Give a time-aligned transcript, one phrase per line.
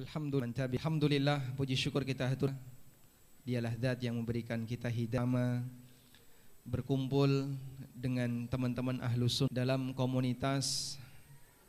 [0.00, 2.56] Alhamdulillah, Alhamdulillah puji syukur kita hatur.
[3.44, 5.60] Dialah zat yang memberikan kita hidayah
[6.64, 7.52] berkumpul
[7.92, 10.96] dengan teman-teman ahlu sunnah dalam komunitas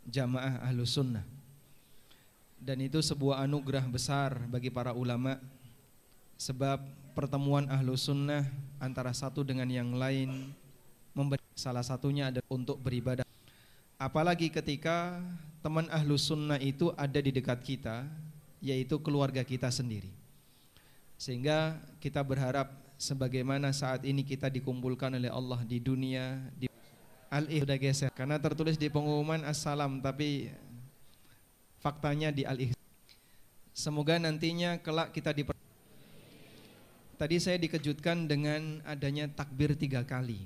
[0.08, 1.28] jamaah ahlu sunnah.
[2.56, 5.36] Dan itu sebuah anugerah besar bagi para ulama
[6.40, 6.80] sebab
[7.12, 8.48] pertemuan ahlu sunnah
[8.80, 10.56] antara satu dengan yang lain
[11.52, 13.28] salah satunya ada untuk beribadah.
[14.00, 15.20] Apalagi ketika
[15.62, 18.06] teman ahlu sunnah itu ada di dekat kita
[18.62, 20.10] yaitu keluarga kita sendiri
[21.18, 26.66] sehingga kita berharap sebagaimana saat ini kita dikumpulkan oleh Allah di dunia di
[27.30, 30.50] al sudah geser karena tertulis di pengumuman assalam tapi
[31.80, 32.58] faktanya di al
[33.72, 35.48] Semoga nantinya kelak kita di
[37.18, 40.42] Tadi saya dikejutkan dengan adanya takbir tiga kali.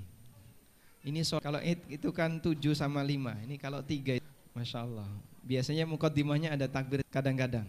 [1.08, 3.32] Ini soal kalau itu kan tujuh sama lima.
[3.48, 4.12] Ini kalau tiga,
[4.56, 5.04] masya Allah.
[5.44, 7.68] Biasanya mukaddimahnya ada takbir kadang-kadang.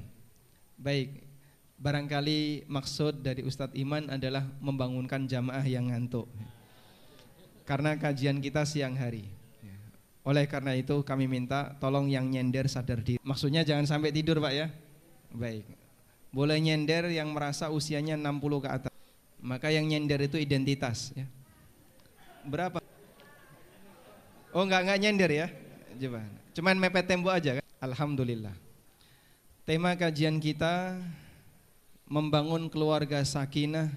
[0.80, 1.28] Baik,
[1.76, 6.32] barangkali maksud dari Ustadz Iman adalah membangunkan jamaah yang ngantuk.
[7.68, 9.28] Karena kajian kita siang hari.
[10.24, 13.20] Oleh karena itu kami minta tolong yang nyender sadar diri.
[13.24, 14.68] Maksudnya jangan sampai tidur Pak ya?
[15.32, 15.68] Baik.
[16.32, 18.94] Boleh nyender yang merasa usianya 60 ke atas.
[19.40, 21.28] Maka yang nyender itu identitas ya.
[22.44, 22.84] Berapa?
[24.52, 25.48] Oh enggak enggak nyender ya?
[25.96, 28.58] Coba cuman mepet tembok aja kan Alhamdulillah
[29.68, 30.98] tema kajian kita
[32.08, 33.92] membangun keluarga sakinah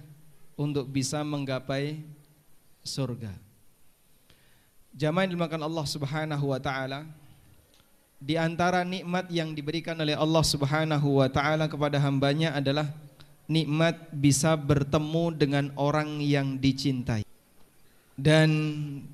[0.58, 2.02] untuk bisa menggapai
[2.83, 3.30] surga.
[4.91, 7.06] Jamaah yang dimakan Allah Subhanahu wa taala
[8.19, 12.91] di antara nikmat yang diberikan oleh Allah Subhanahu wa taala kepada hambanya adalah
[13.47, 17.22] nikmat bisa bertemu dengan orang yang dicintai.
[18.16, 18.50] Dan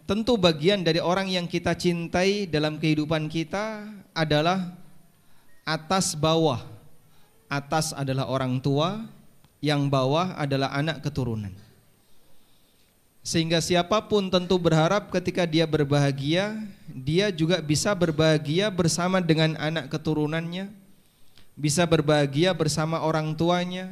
[0.09, 4.75] tentu bagian dari orang yang kita cintai dalam kehidupan kita adalah
[5.67, 6.77] atas bawah
[7.47, 9.07] atas adalah orang tua,
[9.63, 11.55] yang bawah adalah anak keturunan.
[13.27, 19.91] Sehingga siapa pun tentu berharap ketika dia berbahagia, dia juga bisa berbahagia bersama dengan anak
[19.91, 20.71] keturunannya,
[21.59, 23.91] bisa berbahagia bersama orang tuanya,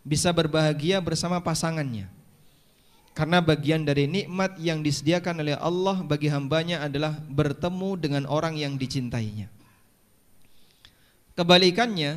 [0.00, 2.08] bisa berbahagia bersama pasangannya.
[3.20, 8.80] Karena bagian dari nikmat yang disediakan oleh Allah bagi hambanya adalah bertemu dengan orang yang
[8.80, 9.44] dicintainya.
[11.36, 12.16] Kebalikannya,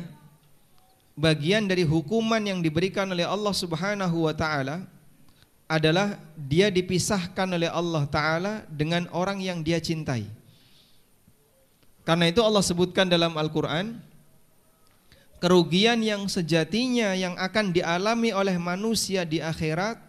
[1.12, 4.88] bagian dari hukuman yang diberikan oleh Allah Subhanahu wa taala
[5.68, 10.24] adalah dia dipisahkan oleh Allah taala dengan orang yang dia cintai.
[12.08, 14.00] Karena itu Allah sebutkan dalam Al-Qur'an
[15.36, 20.03] kerugian yang sejatinya yang akan dialami oleh manusia di akhirat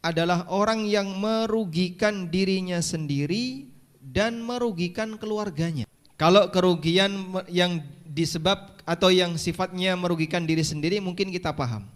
[0.00, 3.68] adalah orang yang merugikan dirinya sendiri
[4.00, 5.84] dan merugikan keluarganya.
[6.16, 11.86] Kalau kerugian yang disebab atau yang sifatnya merugikan diri sendiri mungkin kita paham.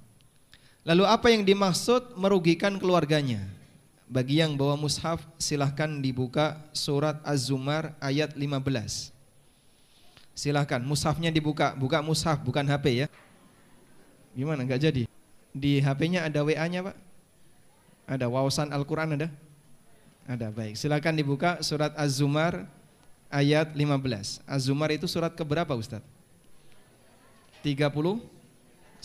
[0.85, 3.41] Lalu apa yang dimaksud merugikan keluarganya?
[4.05, 9.13] Bagi yang bawa mushaf silahkan dibuka surat Az-Zumar ayat 15.
[10.37, 13.07] Silahkan mushafnya dibuka, buka mushaf bukan HP ya.
[14.37, 15.03] Gimana nggak jadi?
[15.57, 16.97] Di HP-nya ada WA-nya Pak?
[18.05, 19.29] Ada wawasan Al-Quran ada?
[20.25, 20.77] Ada baik.
[20.77, 22.65] Silahkan dibuka surat Az-Zumar
[23.29, 24.45] ayat 15.
[24.45, 26.05] Az-Zumar itu surat keberapa Ustadz?
[27.65, 29.05] 39.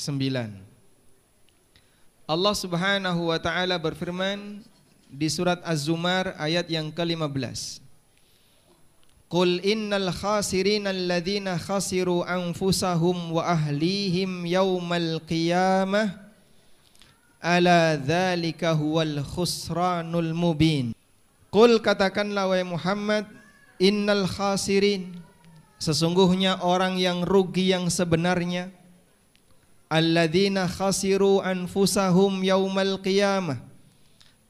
[2.30, 4.62] Allah Subhanahu wa taala berfirman
[5.10, 7.82] di surat Az-Zumar ayat yang ke-15.
[9.30, 16.29] Qul innal khasirin alladzina khasiru anfusahum wa ahlihim yaumal qiyamah
[17.40, 20.92] ala dzalika huwal khusranul mubin.
[21.50, 23.26] Qul katakanlah wahai Muhammad
[23.82, 25.18] innal khasirin
[25.80, 28.68] Sesungguhnya orang yang rugi yang sebenarnya
[29.88, 33.64] alladzina khasiru anfusahum yaumal qiyamah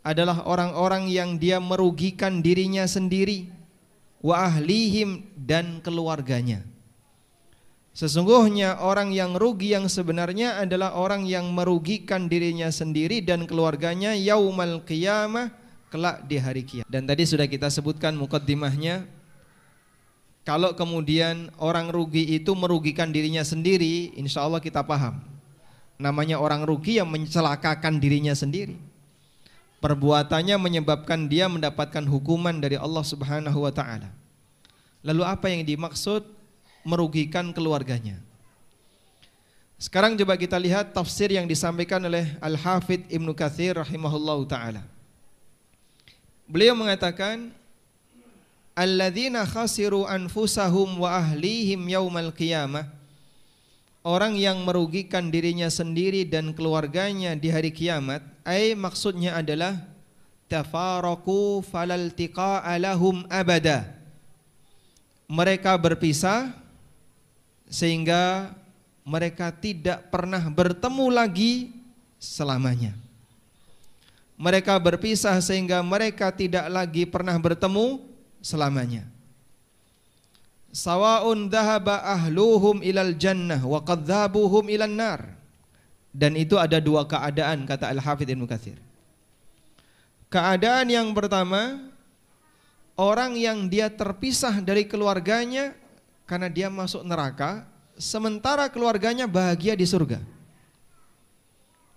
[0.01, 3.45] adalah orang-orang yang dia merugikan dirinya sendiri
[4.25, 6.66] wa ahlihim dan keluarganya.
[7.99, 14.79] Sesungguhnya orang yang rugi yang sebenarnya adalah orang yang merugikan dirinya sendiri dan keluarganya yaumal
[14.87, 15.51] qiyamah
[15.91, 16.87] kelak di hari kiamat.
[16.87, 19.03] Dan tadi sudah kita sebutkan mukaddimahnya
[20.47, 25.19] kalau kemudian orang rugi itu merugikan dirinya sendiri, insya Allah kita paham.
[25.99, 28.79] Namanya orang rugi yang mencelakakan dirinya sendiri.
[29.84, 34.07] Perbuatannya menyebabkan dia mendapatkan hukuman dari Allah Subhanahu wa taala.
[35.03, 36.39] Lalu apa yang dimaksud
[36.85, 38.20] merugikan keluarganya?
[39.79, 44.84] Sekarang coba kita lihat tafsir yang disampaikan oleh Al-Hafidh Ibnu Katsir rahimahullahu taala.
[46.43, 47.55] Beliau mengatakan
[48.79, 52.87] alladzina khasiru anfusahum wa ahlihim yaumal qiyamah
[54.08, 59.84] orang yang merugikan dirinya sendiri dan keluarganya di hari kiamat ai maksudnya adalah
[60.47, 63.91] tafaraku falaltiqa'a lahum abada
[65.28, 66.55] mereka berpisah
[67.69, 68.51] sehingga
[69.05, 71.71] mereka tidak pernah bertemu lagi
[72.17, 72.97] selamanya
[74.35, 78.01] mereka berpisah sehingga mereka tidak lagi pernah bertemu
[78.41, 79.07] selamanya
[80.69, 85.21] sawaun dhahaba ahluhum ilal jannah wa qad dhahabuhum ilan nar.
[86.09, 88.77] Dan itu ada dua keadaan kata Al-Hafidz Ibnu Katsir.
[90.29, 91.89] Keadaan yang pertama
[92.97, 95.77] orang yang dia terpisah dari keluarganya
[96.29, 97.66] karena dia masuk neraka
[97.97, 100.22] sementara keluarganya bahagia di surga.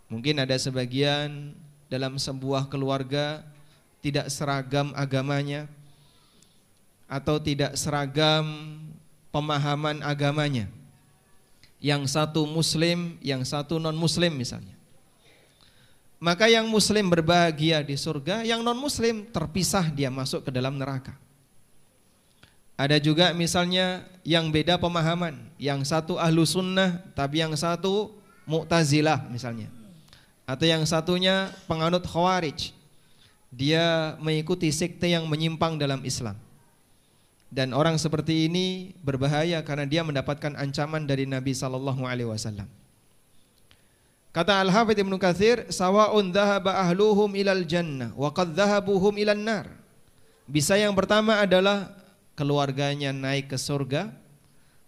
[0.08, 1.52] Mungkin ada sebagian
[1.92, 3.44] dalam sebuah keluarga
[4.00, 5.68] tidak seragam agamanya,
[7.12, 8.80] atau tidak seragam
[9.28, 10.66] pemahaman agamanya.
[11.76, 14.72] Yang satu muslim, yang satu non muslim misalnya.
[16.22, 21.12] Maka yang muslim berbahagia di surga, yang non muslim terpisah dia masuk ke dalam neraka.
[22.76, 28.10] Ada juga misalnya yang beda pemahaman, yang satu ahlu sunnah tapi yang satu
[28.48, 29.68] mu'tazilah misalnya.
[30.48, 32.74] Atau yang satunya penganut khawarij.
[33.52, 36.34] Dia mengikuti sekte yang menyimpang dalam Islam.
[37.52, 42.64] Dan orang seperti ini berbahaya karena dia mendapatkan ancaman dari Nabi sallallahu alaihi wasallam.
[44.32, 49.66] Kata Al-Hafidz Ibnu Katsir, "Sawa'un dhahaba ahluhum ilal jannah wa qad dhahabuhum ilan nar."
[50.48, 51.92] Bisa yang pertama adalah
[52.32, 54.12] keluarganya naik ke surga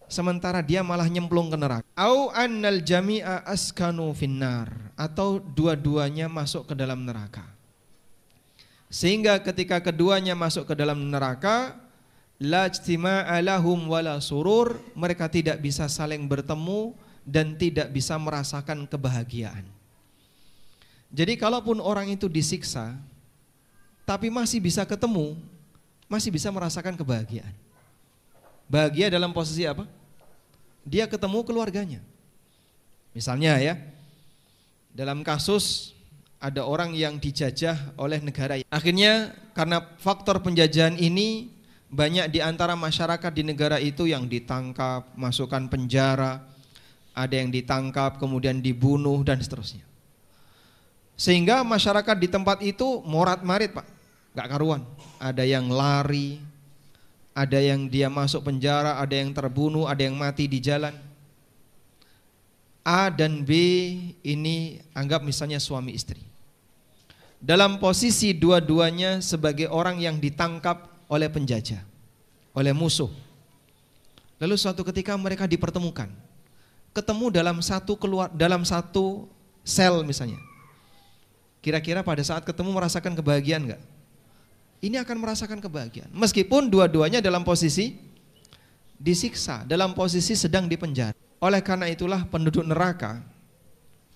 [0.09, 1.87] sementara dia malah nyemplung ke neraka.
[1.97, 7.45] Au annal jami'a askanu finnar atau dua-duanya masuk ke dalam neraka.
[8.93, 11.75] Sehingga ketika keduanya masuk ke dalam neraka,
[12.39, 16.95] la ijtima'a lahum wala surur, mereka tidak bisa saling bertemu
[17.27, 19.67] dan tidak bisa merasakan kebahagiaan.
[21.15, 22.95] Jadi kalaupun orang itu disiksa
[24.05, 25.33] tapi masih bisa ketemu,
[26.09, 27.53] masih bisa merasakan kebahagiaan.
[28.69, 29.85] Bahagia dalam posisi apa?
[30.85, 32.01] Dia ketemu keluarganya.
[33.17, 33.75] Misalnya ya,
[34.93, 35.95] dalam kasus
[36.45, 38.61] ada orang yang dijajah oleh negara.
[38.69, 41.49] Akhirnya karena faktor penjajahan ini
[41.89, 46.43] banyak di antara masyarakat di negara itu yang ditangkap, masukkan penjara,
[47.15, 49.87] ada yang ditangkap kemudian dibunuh dan seterusnya.
[51.15, 53.87] Sehingga masyarakat di tempat itu morat-marit Pak,
[54.35, 54.83] gak karuan.
[55.23, 56.43] Ada yang lari,
[57.35, 60.95] ada yang dia masuk penjara, ada yang terbunuh, ada yang mati di jalan.
[62.85, 63.51] A dan B
[64.21, 66.21] ini anggap misalnya suami istri.
[67.41, 71.81] Dalam posisi dua-duanya sebagai orang yang ditangkap oleh penjajah,
[72.53, 73.09] oleh musuh.
[74.41, 76.13] Lalu suatu ketika mereka dipertemukan.
[76.95, 79.27] Ketemu dalam satu keluar dalam satu
[79.67, 80.39] sel misalnya.
[81.65, 83.83] Kira-kira pada saat ketemu merasakan kebahagiaan enggak?
[84.85, 86.13] Ini akan merasakan kebahagiaan.
[86.13, 87.97] Meskipun dua-duanya dalam posisi
[89.01, 91.17] disiksa, dalam posisi sedang dipenjara.
[91.41, 93.25] Oleh karena itulah penduduk neraka,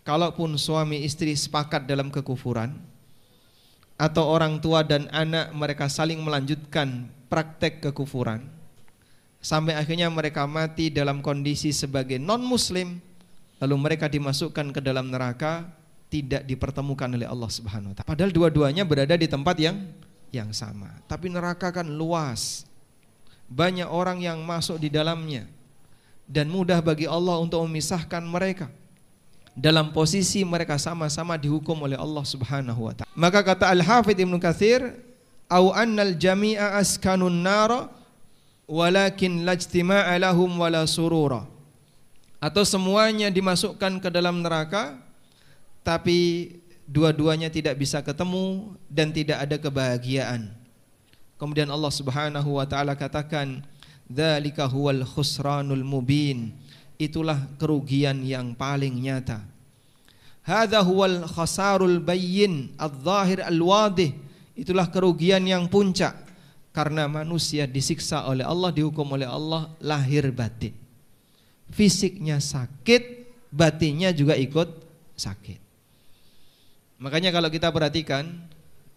[0.04, 2.76] kalaupun suami istri sepakat dalam kekufuran,
[3.98, 8.46] atau orang tua dan anak mereka saling melanjutkan praktek kekufuran
[9.42, 13.02] sampai akhirnya mereka mati dalam kondisi sebagai non muslim
[13.58, 15.66] lalu mereka dimasukkan ke dalam neraka
[16.08, 18.08] tidak dipertemukan oleh Allah Subhanahu wa taala.
[18.08, 19.76] Padahal dua-duanya berada di tempat yang
[20.34, 20.92] yang sama.
[21.08, 22.64] Tapi neraka kan luas.
[23.48, 25.48] Banyak orang yang masuk di dalamnya
[26.28, 28.68] dan mudah bagi Allah untuk memisahkan mereka
[29.56, 33.10] dalam posisi mereka sama-sama dihukum oleh Allah Subhanahu wa taala.
[33.16, 34.84] Maka kata Al-Hafidz Ibnu Katsir,
[35.50, 37.90] "Au annal jami'a askanun nar
[38.68, 41.48] walakin lajtima'a lahum wala surura."
[42.38, 44.94] Atau semuanya dimasukkan ke dalam neraka
[45.82, 46.52] tapi
[46.88, 50.48] dua-duanya tidak bisa ketemu dan tidak ada kebahagiaan.
[51.36, 53.60] Kemudian Allah Subhanahu wa taala katakan,
[54.08, 56.56] "Dzalika huwal khusranul mubin."
[56.98, 59.46] itulah kerugian yang paling nyata.
[60.42, 64.12] Hadza huwal khasarul bayyin adz-dzahir al-wadih.
[64.58, 66.18] Itulah kerugian yang puncak
[66.74, 70.74] karena manusia disiksa oleh Allah, dihukum oleh Allah lahir batin.
[71.70, 74.66] Fisiknya sakit, batinnya juga ikut
[75.14, 75.67] sakit.
[76.98, 78.34] Makanya kalau kita perhatikan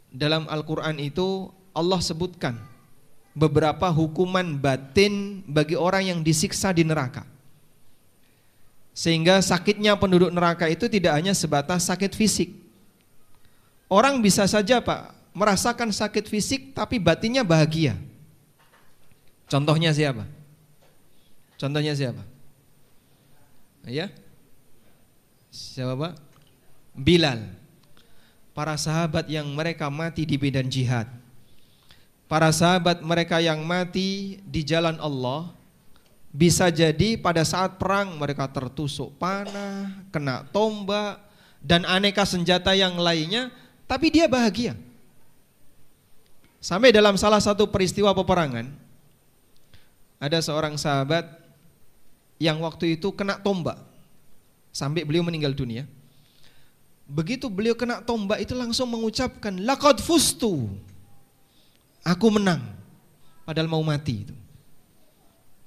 [0.10, 2.58] dalam Al-Qur'an itu Allah sebutkan
[3.32, 7.24] beberapa hukuman batin bagi orang yang disiksa di neraka.
[8.92, 12.52] Sehingga sakitnya penduduk neraka itu tidak hanya sebatas sakit fisik.
[13.88, 17.96] Orang bisa saja Pak merasakan sakit fisik tapi batinnya bahagia.
[19.48, 20.28] Contohnya siapa?
[21.56, 22.24] Contohnya siapa?
[23.88, 24.12] Ya.
[25.52, 26.14] Siapa Pak?
[26.96, 27.61] Bilal.
[28.52, 31.08] Para sahabat yang mereka mati di medan jihad.
[32.28, 35.52] Para sahabat mereka yang mati di jalan Allah
[36.32, 41.20] bisa jadi pada saat perang mereka tertusuk panah, kena tombak
[41.60, 43.52] dan aneka senjata yang lainnya,
[43.84, 44.80] tapi dia bahagia.
[46.64, 48.72] Sampai dalam salah satu peristiwa peperangan
[50.22, 51.26] ada seorang sahabat
[52.38, 53.76] yang waktu itu kena tombak
[54.72, 55.84] sampai beliau meninggal dunia.
[57.12, 60.72] Begitu beliau kena tombak itu langsung mengucapkan laqad fustu.
[62.08, 62.64] Aku menang.
[63.44, 64.36] Padahal mau mati itu.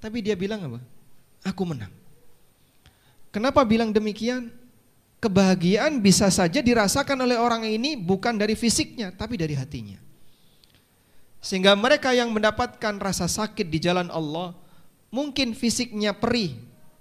[0.00, 0.80] Tapi dia bilang apa?
[1.44, 1.92] Aku menang.
[3.28, 4.48] Kenapa bilang demikian?
[5.20, 9.96] Kebahagiaan bisa saja dirasakan oleh orang ini bukan dari fisiknya, tapi dari hatinya.
[11.44, 14.56] Sehingga mereka yang mendapatkan rasa sakit di jalan Allah,
[15.12, 16.56] mungkin fisiknya perih,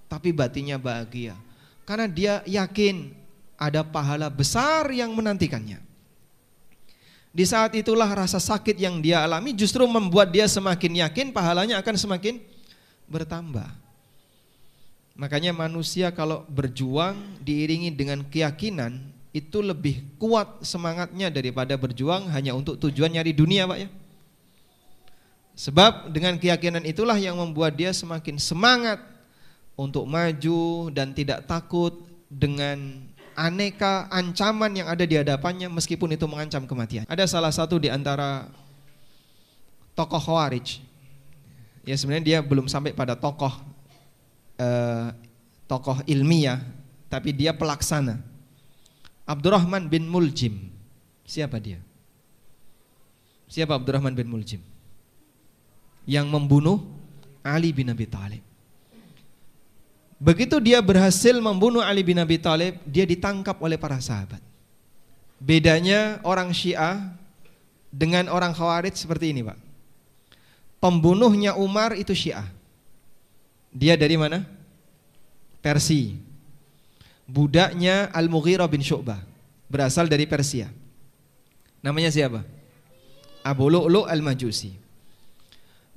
[0.07, 1.35] tapi batinnya bahagia.
[1.83, 3.22] Karena dia yakin
[3.63, 5.79] ada pahala besar yang menantikannya.
[7.33, 11.95] Di saat itulah rasa sakit yang dia alami justru membuat dia semakin yakin pahalanya akan
[11.97, 12.37] semakin
[13.09, 13.65] bertambah.
[15.17, 19.01] Makanya manusia kalau berjuang diiringi dengan keyakinan
[19.33, 23.89] itu lebih kuat semangatnya daripada berjuang hanya untuk tujuan nyari dunia Pak ya.
[25.53, 29.01] Sebab dengan keyakinan itulah yang membuat dia semakin semangat
[29.73, 31.93] untuk maju dan tidak takut
[32.29, 37.05] dengan aneka ancaman yang ada di hadapannya meskipun itu mengancam kematian.
[37.09, 38.49] Ada salah satu di antara
[39.93, 40.81] tokoh Khawarij
[41.83, 43.51] ya sebenarnya dia belum sampai pada tokoh
[44.57, 45.07] eh,
[45.67, 46.61] tokoh ilmiah,
[47.09, 48.19] tapi dia pelaksana.
[49.23, 50.69] Abdurrahman bin Muljim.
[51.23, 51.79] Siapa dia?
[53.47, 54.59] Siapa Abdurrahman bin Muljim?
[56.03, 56.83] Yang membunuh
[57.39, 58.43] Ali bin Abi Thalib.
[60.23, 64.39] Begitu dia berhasil membunuh Ali bin Abi Thalib, dia ditangkap oleh para sahabat.
[65.35, 67.11] Bedanya orang Syiah
[67.91, 69.59] dengan orang Khawarij seperti ini, Pak.
[70.79, 72.47] Pembunuhnya Umar itu Syiah.
[73.75, 74.47] Dia dari mana?
[75.59, 76.15] Persia.
[77.27, 79.19] Budaknya Al-Mughirah bin Syu'bah.
[79.67, 80.71] Berasal dari Persia.
[81.83, 82.47] Namanya siapa?
[83.43, 84.71] Abu Lu'lu' Al-Majusi.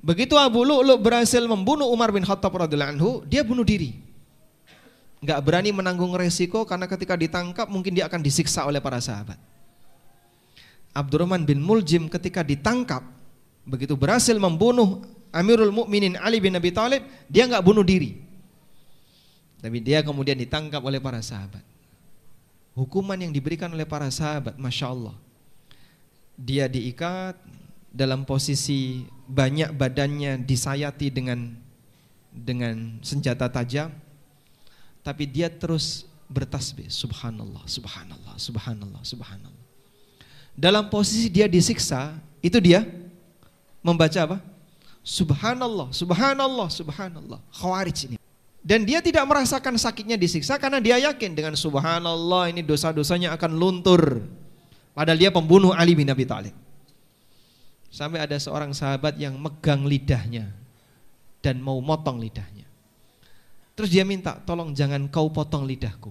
[0.03, 4.06] Begitu Abu Lu'lu' berhasil membunuh Umar bin Khattab radhiyallahu anhu, dia bunuh diri.
[5.17, 9.41] Enggak berani menanggung resiko karena ketika ditangkap mungkin dia akan disiksa oleh para sahabat.
[10.93, 13.05] Abdurrahman bin Muljim ketika ditangkap
[13.65, 18.17] begitu berhasil membunuh Amirul Mukminin Ali bin Abi Thalib, dia nggak bunuh diri.
[19.57, 21.65] Tapi dia kemudian ditangkap oleh para sahabat.
[22.77, 25.17] Hukuman yang diberikan oleh para sahabat, masya Allah.
[26.37, 27.33] Dia diikat
[27.89, 31.57] dalam posisi banyak badannya disayati dengan
[32.29, 33.89] dengan senjata tajam,
[35.07, 39.65] tapi dia terus bertasbih, subhanallah, subhanallah, subhanallah, subhanallah.
[40.51, 42.83] Dalam posisi dia disiksa, itu dia
[43.79, 44.37] membaca apa?
[44.99, 47.39] Subhanallah, subhanallah, subhanallah.
[47.55, 48.17] Khawarij ini.
[48.59, 54.27] Dan dia tidak merasakan sakitnya disiksa karena dia yakin dengan subhanallah ini dosa-dosanya akan luntur.
[54.91, 56.51] Padahal dia pembunuh Ali bin Abi Thalib.
[57.87, 60.51] Sampai ada seorang sahabat yang megang lidahnya
[61.39, 62.66] dan mau motong lidahnya.
[63.77, 66.09] Terus dia minta, tolong jangan kau potong lidahku.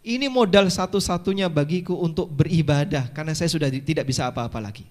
[0.00, 4.88] Ini modal satu-satunya bagiku untuk beribadah karena saya sudah tidak bisa apa-apa lagi.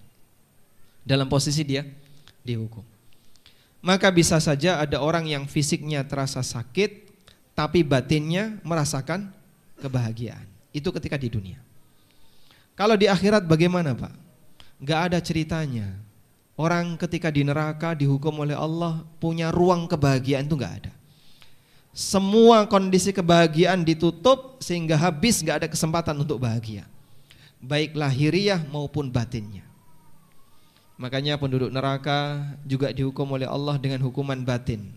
[1.02, 1.82] Dalam posisi dia
[2.46, 2.86] dihukum.
[3.82, 7.10] Maka bisa saja ada orang yang fisiknya terasa sakit
[7.52, 9.34] tapi batinnya merasakan
[9.82, 10.46] kebahagiaan.
[10.70, 11.58] Itu ketika di dunia.
[12.74, 14.14] Kalau di akhirat bagaimana Pak?
[14.82, 15.94] Gak ada ceritanya.
[16.54, 20.92] Orang ketika di neraka dihukum oleh Allah punya ruang kebahagiaan itu gak ada.
[21.94, 26.90] Semua kondisi kebahagiaan ditutup sehingga habis gak ada kesempatan untuk bahagia.
[27.62, 29.62] Baik lahiriah maupun batinnya.
[30.98, 34.90] Makanya penduduk neraka juga dihukum oleh Allah dengan hukuman batin.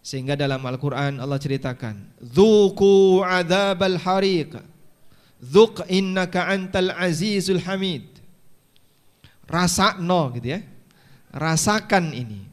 [0.00, 4.56] Sehingga dalam Al-Quran Allah ceritakan Zuku adabal hariq
[5.44, 8.08] Zuk innaka antal azizul hamid
[9.44, 10.64] Rasa no gitu ya
[11.36, 12.48] Rasakan ini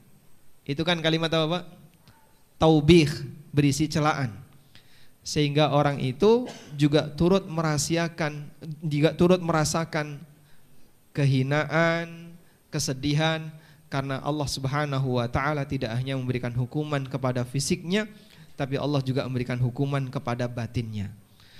[0.67, 1.63] Itu kan kalimat apa Pak?
[2.59, 4.31] Taubih berisi celaan
[5.21, 8.47] Sehingga orang itu juga turut merahasiakan
[8.85, 10.19] Juga turut merasakan
[11.11, 12.37] Kehinaan
[12.67, 13.49] kesedihan
[13.87, 18.05] karena Allah Subhanahu wa taala tidak hanya memberikan hukuman kepada fisiknya
[18.57, 21.13] tapi Allah juga memberikan hukuman kepada batinnya.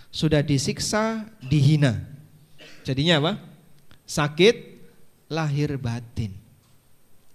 [0.10, 2.02] Sudah disiksa, dihina.
[2.82, 3.32] Jadinya apa?
[4.10, 4.82] Sakit
[5.30, 6.34] lahir batin.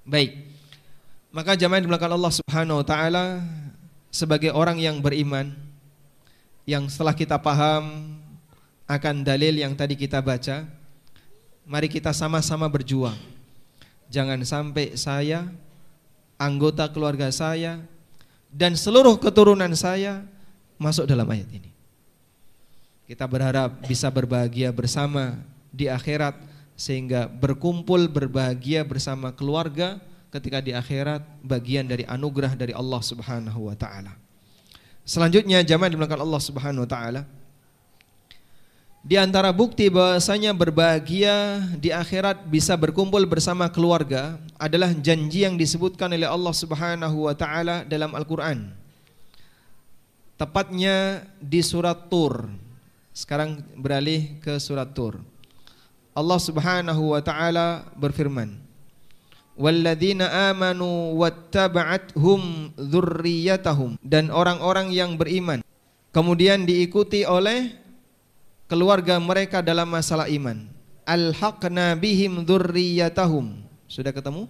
[0.02, 0.50] Baik.
[1.30, 3.24] Maka jamaah di belakang Allah Subhanahu wa taala
[4.12, 5.56] sebagai orang yang beriman
[6.68, 8.14] yang setelah kita paham
[8.84, 10.68] akan dalil yang tadi kita baca,
[11.64, 13.16] mari kita sama-sama berjuang.
[14.12, 15.48] Jangan sampai saya,
[16.36, 17.80] anggota keluarga saya,
[18.52, 20.20] dan seluruh keturunan saya
[20.76, 21.72] masuk dalam ayat ini.
[23.08, 25.40] Kita berharap bisa berbahagia bersama
[25.72, 26.36] di akhirat
[26.76, 29.98] sehingga berkumpul berbahagia bersama keluarga
[30.32, 34.16] ketika di akhirat bagian dari anugerah dari Allah Subhanahu wa taala.
[35.04, 37.22] Selanjutnya jamaah dimulakan Allah Subhanahu wa taala.
[39.02, 46.06] Di antara bukti bahwasanya berbahagia di akhirat bisa berkumpul bersama keluarga adalah janji yang disebutkan
[46.06, 48.70] oleh Allah Subhanahu wa taala dalam Al-Qur'an.
[50.38, 52.46] Tepatnya di surat Tur.
[53.10, 55.18] Sekarang beralih ke surat Tur.
[56.14, 58.61] Allah Subhanahu wa taala berfirman,
[59.58, 65.60] "Walladzina amanu wattaba'athum dzurriyyatahum" dan orang-orang yang beriman
[66.12, 67.72] kemudian diikuti oleh
[68.68, 70.68] keluarga mereka dalam masalah iman.
[71.02, 73.60] Al-haqna bihim dzurriyyatahum.
[73.90, 74.48] Sudah ketemu?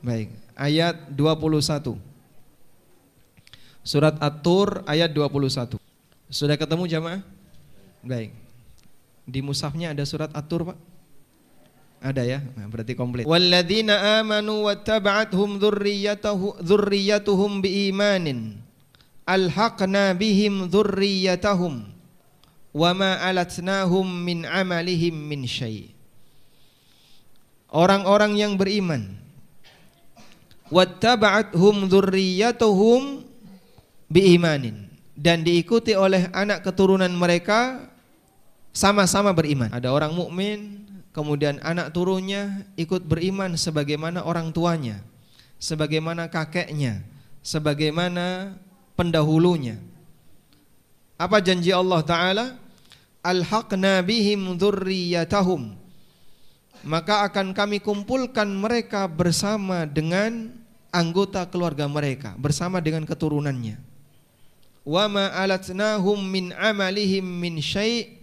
[0.00, 2.00] Baik, ayat 21.
[3.84, 5.76] Surat At-Tur ayat 21.
[6.32, 7.20] Sudah ketemu jamaah?
[8.00, 8.32] Baik.
[9.28, 10.78] Di musafnya ada surat At-Tur, Pak?
[12.00, 12.40] Ada ya?
[12.56, 13.28] Nah, berarti komplit.
[13.28, 15.60] Walladzina amanu wattaba'athum
[16.64, 18.56] dzurriyyatuhum biimanin
[19.28, 21.84] alhaqna bihim dzurriyyatahum
[22.72, 25.92] wa alatnahum min amalihim min syai.
[27.68, 29.20] Orang-orang yang beriman
[30.72, 33.28] wattaba'athum dzurriyyatuhum
[34.08, 34.88] biimanin
[35.20, 37.92] dan diikuti oleh anak keturunan mereka
[38.72, 39.68] sama-sama beriman.
[39.68, 40.79] Ada orang mukmin,
[41.10, 45.02] kemudian anak turunnya ikut beriman sebagaimana orang tuanya,
[45.58, 47.02] sebagaimana kakeknya,
[47.42, 48.56] sebagaimana
[48.94, 49.78] pendahulunya.
[51.20, 52.46] Apa janji Allah Ta'ala?
[53.20, 55.76] Alhaqna bihim dzurriyyatahum.
[56.80, 60.48] Maka akan kami kumpulkan mereka bersama dengan
[60.88, 63.76] anggota keluarga mereka, bersama dengan keturunannya.
[64.80, 68.19] Wa ma alatnahum min amalihim min syai'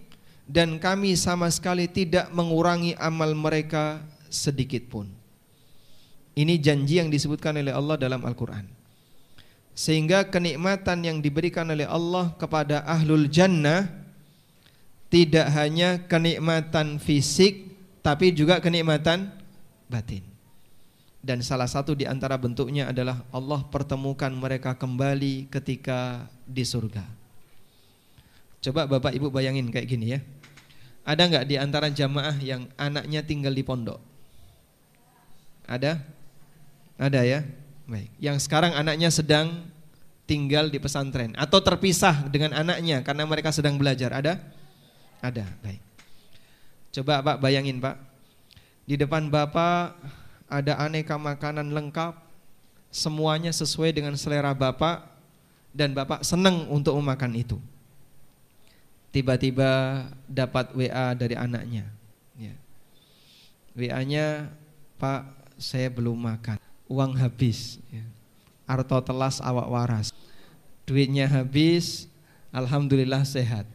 [0.48, 4.00] dan kami sama sekali tidak mengurangi amal mereka
[4.32, 5.12] sedikit pun.
[6.32, 8.64] Ini janji yang disebutkan oleh Allah dalam Al-Quran.
[9.76, 13.86] Sehingga kenikmatan yang diberikan oleh Allah kepada ahlul jannah
[15.12, 17.68] tidak hanya kenikmatan fisik
[18.00, 19.28] tapi juga kenikmatan
[19.86, 20.24] batin.
[21.18, 27.04] Dan salah satu di antara bentuknya adalah Allah pertemukan mereka kembali ketika di surga.
[28.62, 30.20] Coba Bapak Ibu bayangin kayak gini ya.
[31.08, 33.96] Ada nggak di antara jamaah yang anaknya tinggal di pondok?
[35.64, 36.04] Ada?
[37.00, 37.40] Ada ya?
[37.88, 38.12] Baik.
[38.20, 39.64] Yang sekarang anaknya sedang
[40.28, 44.12] tinggal di pesantren atau terpisah dengan anaknya karena mereka sedang belajar.
[44.12, 44.36] Ada?
[45.24, 45.48] Ada.
[45.64, 45.80] Baik.
[46.92, 47.96] Coba Pak bayangin Pak.
[48.84, 49.96] Di depan Bapak
[50.48, 52.20] ada aneka makanan lengkap,
[52.92, 55.08] semuanya sesuai dengan selera Bapak
[55.72, 57.56] dan Bapak senang untuk memakan itu.
[59.08, 61.88] Tiba-tiba dapat WA dari anaknya.
[62.36, 62.54] Ya.
[63.72, 64.52] WA-nya,
[65.00, 68.02] Pak, saya belum makan uang habis ya.
[68.64, 70.08] Arto telas awak waras
[70.88, 72.08] Duitnya habis
[72.52, 73.68] Alhamdulillah sehat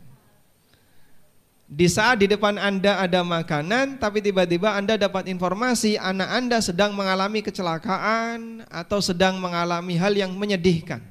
[1.69, 6.93] Di saat di depan anda ada makanan Tapi tiba-tiba anda dapat informasi Anak anda sedang
[6.93, 11.01] mengalami kecelakaan Atau sedang mengalami hal yang menyedihkan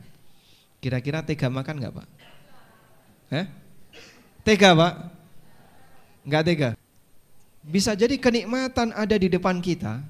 [0.83, 2.09] Kira-kira tega makan gak pak?
[3.33, 3.47] Eh?
[4.43, 4.95] Tega pak?
[6.27, 6.71] Gak tega
[7.63, 10.03] Bisa jadi kenikmatan ada di depan kita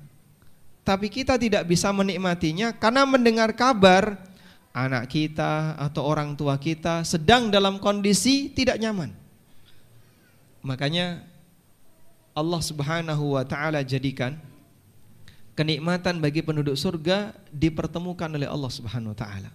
[0.83, 4.18] tapi kita tidak bisa menikmatinya karena mendengar kabar
[4.75, 9.14] anak kita atau orang tua kita sedang dalam kondisi tidak nyaman.
[10.66, 11.23] Makanya
[12.35, 14.35] Allah Subhanahu wa taala jadikan
[15.55, 19.51] kenikmatan bagi penduduk surga dipertemukan oleh Allah Subhanahu wa taala.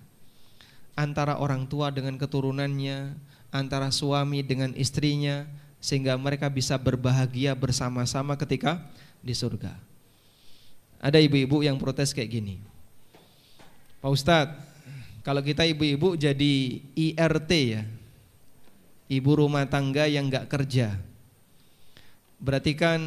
[0.98, 3.13] Antara orang tua dengan keturunannya,
[3.58, 5.50] antara suami dengan istrinya
[5.82, 8.82] sehingga mereka bisa berbahagia bersama-sama ketika
[9.22, 9.74] di surga.
[10.98, 12.58] Ada ibu-ibu yang protes kayak gini.
[14.02, 14.58] Pak Ustadz,
[15.22, 16.54] kalau kita ibu-ibu jadi
[16.98, 17.82] IRT ya,
[19.10, 20.98] ibu rumah tangga yang nggak kerja,
[22.38, 23.02] berarti kan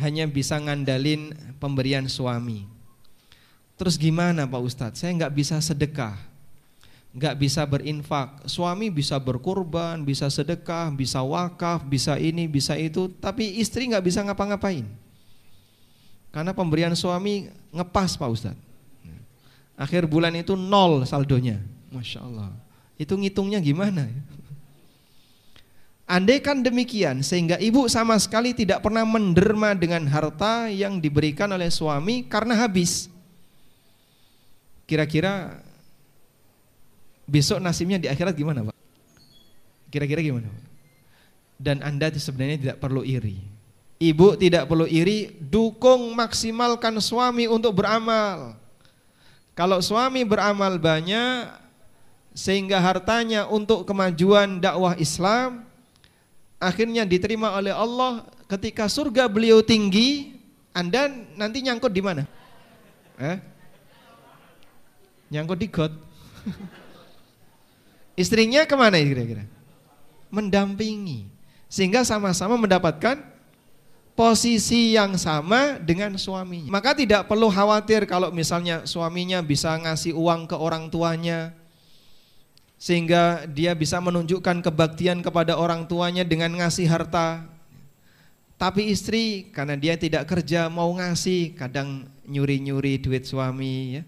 [0.00, 2.64] hanya bisa ngandalin pemberian suami.
[3.80, 5.00] Terus gimana Pak Ustadz?
[5.00, 6.16] Saya nggak bisa sedekah,
[7.10, 8.46] nggak bisa berinfak.
[8.46, 14.22] Suami bisa berkorban, bisa sedekah, bisa wakaf, bisa ini, bisa itu, tapi istri nggak bisa
[14.22, 14.86] ngapa-ngapain.
[16.30, 18.62] Karena pemberian suami ngepas Pak Ustadz.
[19.74, 21.58] Akhir bulan itu nol saldonya.
[21.90, 22.52] Masya Allah.
[23.00, 24.06] Itu ngitungnya gimana?
[26.04, 31.70] Andai kan demikian sehingga ibu sama sekali tidak pernah menderma dengan harta yang diberikan oleh
[31.72, 33.08] suami karena habis.
[34.84, 35.62] Kira-kira
[37.30, 38.76] besok nasibnya di akhirat gimana Pak?
[39.94, 40.64] Kira-kira gimana Pak?
[41.62, 43.38] Dan Anda sebenarnya tidak perlu iri.
[44.00, 48.56] Ibu tidak perlu iri, dukung maksimalkan suami untuk beramal.
[49.52, 51.52] Kalau suami beramal banyak
[52.32, 55.68] sehingga hartanya untuk kemajuan dakwah Islam,
[56.56, 60.32] akhirnya diterima oleh Allah ketika surga beliau tinggi,
[60.72, 62.24] Anda nanti nyangkut di mana?
[63.20, 63.36] Eh?
[65.28, 65.92] Nyangkut di got.
[68.18, 69.44] Istrinya ke mana kira-kira?
[70.30, 71.30] Mendampingi.
[71.70, 73.30] Sehingga sama-sama mendapatkan
[74.20, 76.68] posisi yang sama dengan suaminya.
[76.68, 81.56] Maka tidak perlu khawatir kalau misalnya suaminya bisa ngasih uang ke orang tuanya,
[82.76, 87.48] sehingga dia bisa menunjukkan kebaktian kepada orang tuanya dengan ngasih harta.
[88.60, 94.02] Tapi istri karena dia tidak kerja mau ngasih, kadang nyuri-nyuri duit suami ya.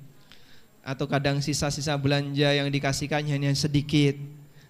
[0.83, 4.19] Atau kadang sisa-sisa belanja yang dikasihkannya hanya sedikit.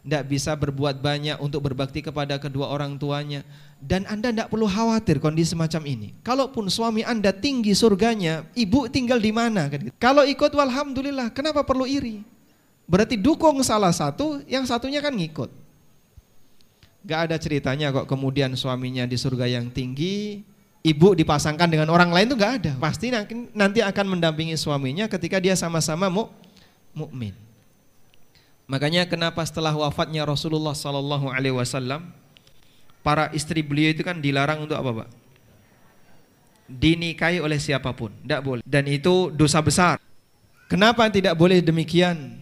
[0.03, 3.41] Tidak bisa berbuat banyak untuk berbakti kepada kedua orang tuanya.
[3.81, 6.09] Dan Anda tidak perlu khawatir kondisi semacam ini.
[6.21, 9.71] Kalaupun suami Anda tinggi surganya, ibu tinggal di mana?
[9.97, 11.31] Kalau ikut, walhamdulillah.
[11.33, 12.23] Kenapa perlu iri?
[12.85, 15.49] Berarti dukung salah satu, yang satunya kan ngikut.
[17.03, 20.47] Gak ada ceritanya kok kemudian suaminya di surga yang tinggi,
[20.83, 22.73] ibu dipasangkan dengan orang lain itu gak ada.
[22.77, 23.15] Pasti
[23.55, 26.29] nanti akan mendampingi suaminya ketika dia sama-sama mu,
[26.93, 27.35] mukmin.
[28.67, 32.11] Makanya kenapa setelah wafatnya Rasulullah Sallallahu Alaihi Wasallam,
[33.03, 35.09] para istri beliau itu kan dilarang untuk apa, pak?
[36.73, 38.63] Dinikahi oleh siapa pun, tidak boleh.
[38.65, 40.01] Dan itu dosa besar.
[40.71, 42.39] Kenapa tidak boleh demikian?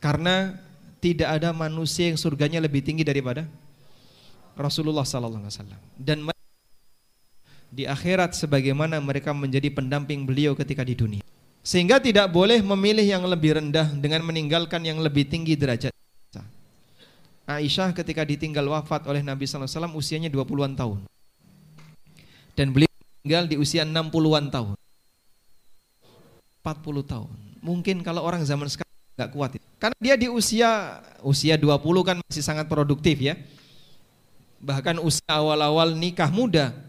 [0.00, 0.56] Karena
[1.04, 3.44] tidak ada manusia yang surganya lebih tinggi daripada
[4.56, 5.80] Rasulullah sallallahu alaihi wasallam.
[6.00, 6.18] Dan
[7.78, 11.22] di akhirat sebagaimana mereka menjadi pendamping beliau ketika di dunia.
[11.62, 15.94] Sehingga tidak boleh memilih yang lebih rendah dengan meninggalkan yang lebih tinggi derajat.
[17.48, 20.98] Aisyah ketika ditinggal wafat oleh Nabi wasallam usianya 20-an tahun.
[22.58, 22.90] Dan beliau
[23.22, 24.74] tinggal di usia 60-an tahun.
[26.66, 27.30] 40 tahun.
[27.62, 29.50] Mungkin kalau orang zaman sekarang nggak kuat.
[29.78, 33.38] Karena dia di usia usia 20 kan masih sangat produktif ya.
[34.58, 36.87] Bahkan usia awal-awal nikah muda.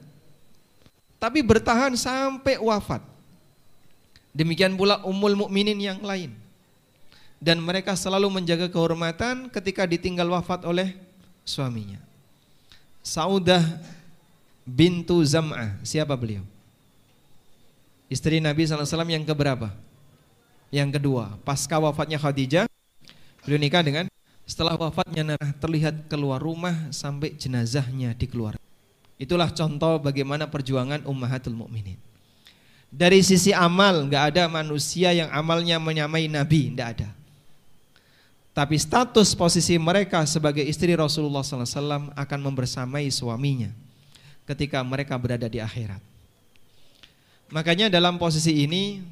[1.20, 3.04] Tapi bertahan sampai wafat.
[4.32, 6.32] Demikian pula umul mukminin yang lain.
[7.40, 10.96] Dan mereka selalu menjaga kehormatan ketika ditinggal wafat oleh
[11.44, 12.00] suaminya.
[13.04, 13.64] Saudah
[14.64, 15.80] bintu Zam'ah.
[15.84, 16.44] Siapa beliau?
[18.10, 19.72] Istri Nabi SAW yang keberapa?
[20.70, 22.70] Yang kedua, pasca wafatnya Khadijah,
[23.42, 24.06] beliau nikah dengan
[24.46, 28.69] setelah wafatnya Nabi terlihat keluar rumah sampai jenazahnya dikeluarkan.
[29.20, 32.00] Itulah contoh bagaimana perjuangan ummahatul mukminin.
[32.90, 37.10] Dari sisi amal nggak ada manusia yang amalnya menyamai Nabi, nggak ada.
[38.56, 43.70] Tapi status posisi mereka sebagai istri Rasulullah SAW akan membersamai suaminya
[44.48, 46.02] ketika mereka berada di akhirat.
[47.54, 49.04] Makanya dalam posisi ini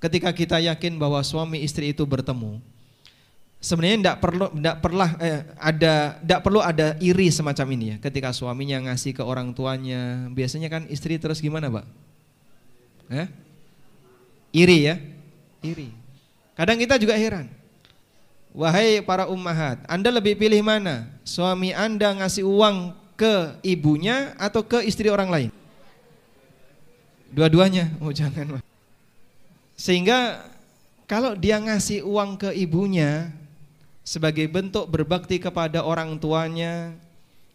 [0.00, 2.62] ketika kita yakin bahwa suami istri itu bertemu,
[3.58, 7.96] sebenarnya tidak perlu tidak perlah eh, ada tidak perlu ada iri semacam ini ya.
[7.98, 11.86] Ketika suaminya ngasih ke orang tuanya, biasanya kan istri terus gimana, Pak?
[13.10, 13.26] Eh?
[14.54, 14.94] Iri ya?
[15.60, 15.90] Iri.
[16.54, 17.46] Kadang kita juga heran.
[18.56, 21.06] Wahai para ummahat, Anda lebih pilih mana?
[21.22, 25.50] Suami Anda ngasih uang ke ibunya atau ke istri orang lain?
[27.28, 27.92] Dua-duanya.
[28.00, 28.58] Oh jangan.
[29.76, 30.42] Sehingga
[31.04, 33.30] kalau dia ngasih uang ke ibunya
[34.08, 36.96] sebagai bentuk berbakti kepada orang tuanya,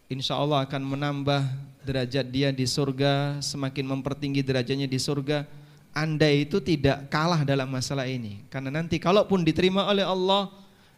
[0.06, 1.42] insya Allah akan menambah
[1.82, 5.50] derajat dia di surga, semakin mempertinggi derajatnya di surga.
[5.90, 8.46] Anda itu tidak kalah dalam masalah ini.
[8.46, 10.46] Karena nanti kalaupun diterima oleh Allah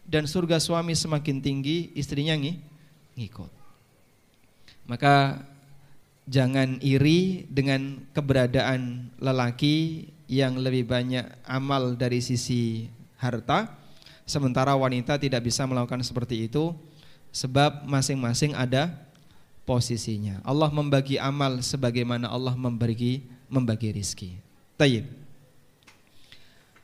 [0.05, 2.37] dan surga suami semakin tinggi, istrinya
[3.17, 3.49] ngikut.
[4.85, 5.41] Maka
[6.29, 12.85] jangan iri dengan keberadaan lelaki yang lebih banyak amal dari sisi
[13.17, 13.86] harta
[14.27, 16.75] sementara wanita tidak bisa melakukan seperti itu
[17.31, 18.91] sebab masing-masing ada
[19.63, 20.43] posisinya.
[20.43, 24.37] Allah membagi amal sebagaimana Allah membagi membagi rizki.
[24.75, 25.07] Tayyib.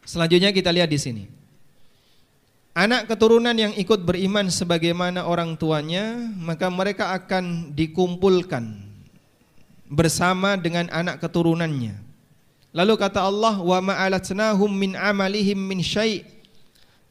[0.08, 1.23] Selanjutnya kita lihat di sini.
[2.73, 8.82] Anak keturunan yang ikut beriman sebagaimana orang tuanya, maka mereka akan dikumpulkan
[9.86, 12.13] bersama dengan anak keturunannya
[12.73, 16.25] Lalu kata Allah, "Wa ma'alatnahum min amalihim min syai'."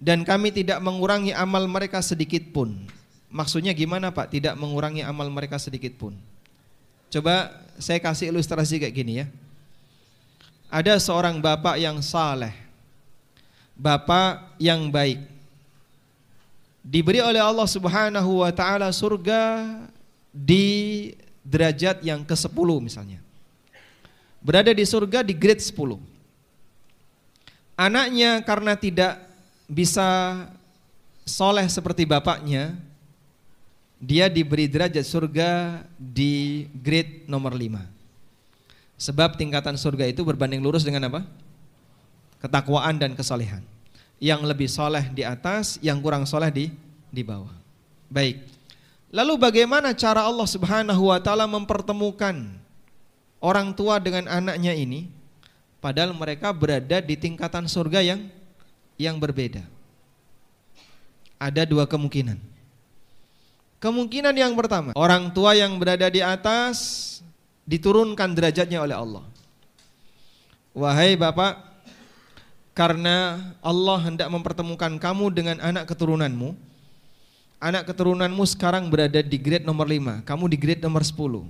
[0.02, 2.74] Dan kami tidak mengurangi amal mereka sedikit pun.
[3.30, 4.34] Maksudnya gimana Pak?
[4.34, 6.18] Tidak mengurangi amal mereka sedikit pun.
[7.06, 9.30] Coba saya kasih ilustrasi kayak gini ya.
[10.66, 12.50] Ada seorang bapak yang saleh.
[13.78, 15.22] Bapak yang baik.
[16.82, 19.70] Diberi oleh Allah Subhanahu wa taala surga
[20.34, 20.66] di
[21.46, 23.22] derajat yang ke-10 misalnya.
[24.42, 25.78] Berada di surga di grade 10.
[27.78, 29.31] Anaknya karena tidak
[29.72, 30.08] bisa
[31.24, 32.76] soleh seperti bapaknya,
[33.96, 37.80] dia diberi derajat surga di grade nomor 5.
[39.00, 41.24] Sebab tingkatan surga itu berbanding lurus dengan apa?
[42.44, 43.64] Ketakwaan dan kesolehan.
[44.22, 46.70] Yang lebih soleh di atas, yang kurang soleh di
[47.10, 47.50] di bawah.
[48.12, 48.44] Baik.
[49.12, 52.48] Lalu bagaimana cara Allah Subhanahu wa taala mempertemukan
[53.42, 55.10] orang tua dengan anaknya ini
[55.82, 58.30] padahal mereka berada di tingkatan surga yang
[59.00, 59.64] yang berbeda.
[61.40, 62.38] Ada dua kemungkinan.
[63.82, 67.18] Kemungkinan yang pertama, orang tua yang berada di atas
[67.66, 69.26] diturunkan derajatnya oleh Allah.
[70.70, 71.58] Wahai Bapak,
[72.72, 76.54] karena Allah hendak mempertemukan kamu dengan anak keturunanmu,
[77.60, 81.42] anak keturunanmu sekarang berada di grade nomor 5, kamu di grade nomor 10.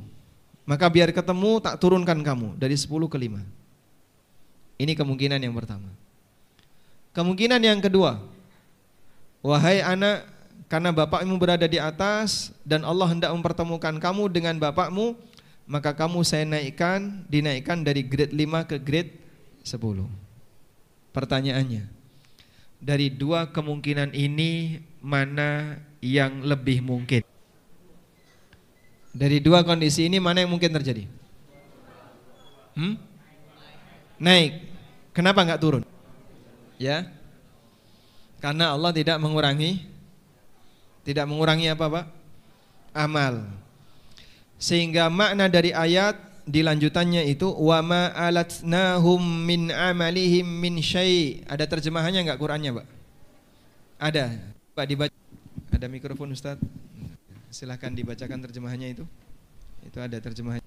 [0.62, 3.44] Maka biar ketemu tak turunkan kamu dari 10 ke 5.
[4.82, 5.90] Ini kemungkinan yang pertama.
[7.12, 8.24] Kemungkinan yang kedua,
[9.44, 10.24] wahai anak,
[10.72, 15.12] karena bapakmu berada di atas dan Allah hendak mempertemukan kamu dengan bapakmu,
[15.68, 19.12] maka kamu saya naikkan, dinaikkan dari grade 5 ke grade
[19.60, 20.08] 10.
[21.12, 21.84] Pertanyaannya,
[22.80, 27.20] dari dua kemungkinan ini mana yang lebih mungkin?
[29.12, 31.04] Dari dua kondisi ini mana yang mungkin terjadi?
[32.72, 32.96] Hmm?
[34.16, 34.72] Naik.
[35.12, 35.91] Kenapa enggak turun?
[36.82, 37.06] Ya.
[38.42, 39.92] Karena Allah tidak mengurangi
[41.02, 42.06] tidak mengurangi apa, Pak?
[42.94, 43.46] Amal.
[44.62, 46.14] Sehingga makna dari ayat
[46.46, 51.42] di lanjutannya itu wa ma alatnahum min amalihim min syai.
[51.50, 52.86] Ada terjemahannya enggak Qurannya, Pak?
[53.98, 54.24] Ada.
[54.78, 55.16] Pak dibaca.
[55.74, 56.58] Ada mikrofon Ustaz.
[57.50, 59.04] Silahkan dibacakan terjemahannya itu.
[59.82, 60.64] Itu ada terjemahannya.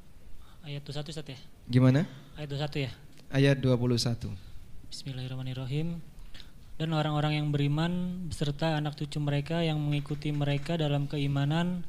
[0.67, 1.39] Ayat 21 Ustaz ya?
[1.71, 2.03] Gimana?
[2.35, 2.91] Ayat 21 ya?
[3.31, 4.54] Ayat 21.
[4.85, 5.97] Bismillahirrahmanirrahim.
[6.77, 11.81] Dan orang-orang yang beriman beserta anak cucu mereka yang mengikuti mereka dalam keimanan,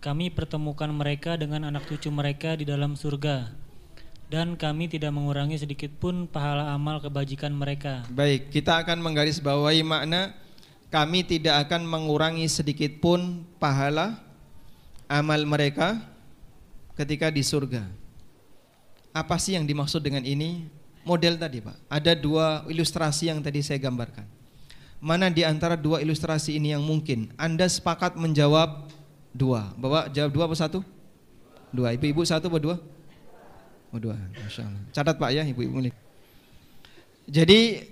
[0.00, 3.52] kami pertemukan mereka dengan anak cucu mereka di dalam surga.
[4.32, 8.08] Dan kami tidak mengurangi sedikit pun pahala amal kebajikan mereka.
[8.08, 10.32] Baik, kita akan menggarisbawahi makna
[10.88, 14.20] kami tidak akan mengurangi sedikit pun pahala
[15.04, 16.00] amal mereka
[16.96, 17.84] ketika di surga.
[19.12, 20.80] Apa sih yang dimaksud dengan ini?
[21.02, 21.76] Model tadi Pak.
[21.90, 24.26] Ada dua ilustrasi yang tadi saya gambarkan.
[25.02, 28.86] Mana di antara dua ilustrasi ini yang mungkin Anda sepakat menjawab
[29.34, 29.74] dua?
[29.74, 30.78] Bapak jawab dua apa satu?
[31.74, 31.90] Dua.
[31.90, 32.76] Ibu-ibu satu apa dua?
[33.90, 34.14] Oh dua.
[34.14, 34.82] Masya Allah.
[34.94, 35.90] Catat Pak ya ibu-ibu ini.
[37.26, 37.90] Jadi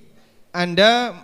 [0.54, 1.18] Anda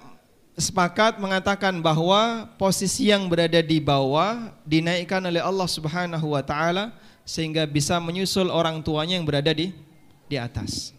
[0.57, 6.97] sepakat mengatakan bahwa posisi yang berada di bawah dinaikkan oleh Allah Subhanahu wa taala
[7.29, 9.77] sehingga bisa menyusul orang tuanya yang berada di
[10.27, 10.96] di atas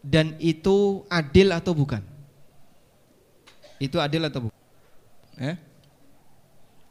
[0.00, 2.00] dan itu adil atau bukan?
[3.80, 4.60] Itu adil atau bukan?
[5.40, 5.56] Eh?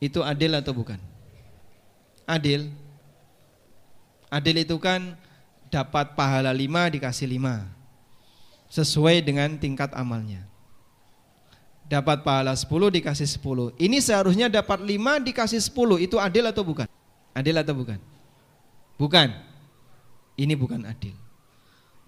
[0.02, 0.98] Itu adil atau bukan?
[2.26, 2.70] Adil.
[4.30, 5.18] Adil itu kan
[5.70, 7.66] dapat pahala lima dikasih lima
[8.70, 10.46] sesuai dengan tingkat amalnya.
[11.90, 13.74] Dapat pahala sepuluh dikasih sepuluh.
[13.82, 15.98] Ini seharusnya dapat lima dikasih sepuluh.
[15.98, 16.86] Itu adil atau bukan?
[17.34, 17.98] Adil atau bukan?
[19.02, 19.34] Bukan.
[20.38, 21.18] Ini bukan adil.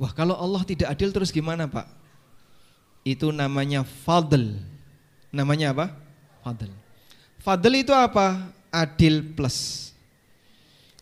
[0.02, 1.86] Wah kalau Allah tidak adil terus gimana Pak?
[3.06, 4.58] Itu namanya fadl.
[5.30, 5.94] Namanya apa?
[6.42, 6.74] Fadl.
[7.38, 8.50] Fadl itu apa?
[8.74, 9.94] Adil plus.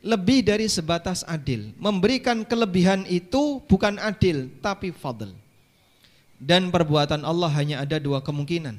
[0.04, 1.72] Lebih dari sebatas adil.
[1.80, 5.32] Memberikan kelebihan itu bukan adil, tapi fadl.
[6.36, 8.76] Dan perbuatan Allah hanya ada dua kemungkinan.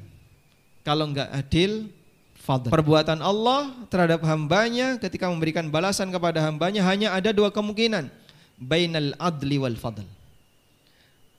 [0.85, 1.89] Kalau enggak adil,
[2.37, 2.69] fadl.
[2.69, 8.20] Perbuatan Allah terhadap hambanya ketika memberikan balasan kepada hambanya hanya ada dua kemungkinan
[8.61, 10.05] bainal adli wal fadl.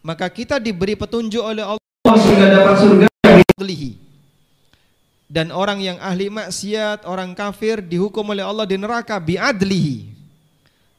[0.03, 3.91] Maka kita diberi petunjuk oleh Allah sehingga dapat surga biadlihi.
[5.33, 10.13] Dan orang yang ahli maksiat, orang kafir dihukum oleh Allah di neraka biadlihi.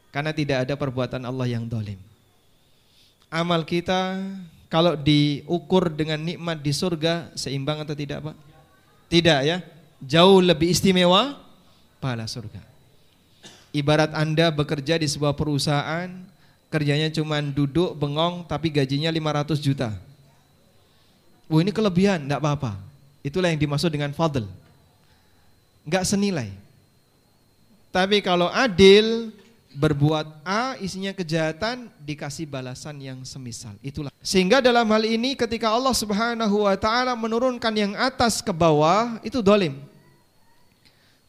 [0.10, 2.00] Karena tidak ada perbuatan Allah yang dolim.
[3.30, 4.18] Amal kita
[4.72, 8.36] kalau diukur dengan nikmat di surga seimbang atau tidak Pak?
[9.12, 9.62] Tidak ya.
[10.02, 11.38] Jauh lebih istimewa
[12.02, 12.73] pahala surga.
[13.74, 16.06] Ibarat Anda bekerja di sebuah perusahaan,
[16.70, 19.90] kerjanya cuma duduk bengong tapi gajinya 500 juta.
[21.50, 22.78] Oh ini kelebihan, tidak apa-apa.
[23.26, 24.46] Itulah yang dimaksud dengan fadl.
[25.84, 26.54] Enggak senilai.
[27.90, 29.34] Tapi kalau adil,
[29.74, 33.74] berbuat A isinya kejahatan dikasih balasan yang semisal.
[33.82, 34.14] Itulah.
[34.22, 39.42] Sehingga dalam hal ini ketika Allah Subhanahu wa taala menurunkan yang atas ke bawah itu
[39.42, 39.82] dolim.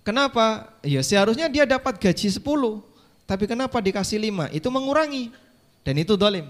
[0.04, 0.68] Kenapa?
[0.84, 2.38] Ya seharusnya dia dapat gaji 10,
[3.24, 4.52] tapi kenapa dikasih 5?
[4.52, 5.32] Itu mengurangi
[5.80, 6.44] dan itu dolim.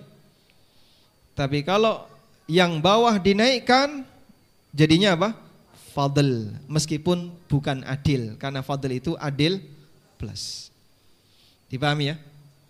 [1.39, 2.07] Tapi kalau
[2.51, 4.03] yang bawah dinaikkan
[4.75, 5.31] jadinya apa?
[5.95, 9.63] Fadl meskipun bukan adil karena fadl itu adil
[10.19, 10.75] plus.
[11.71, 12.17] Dipahami ya?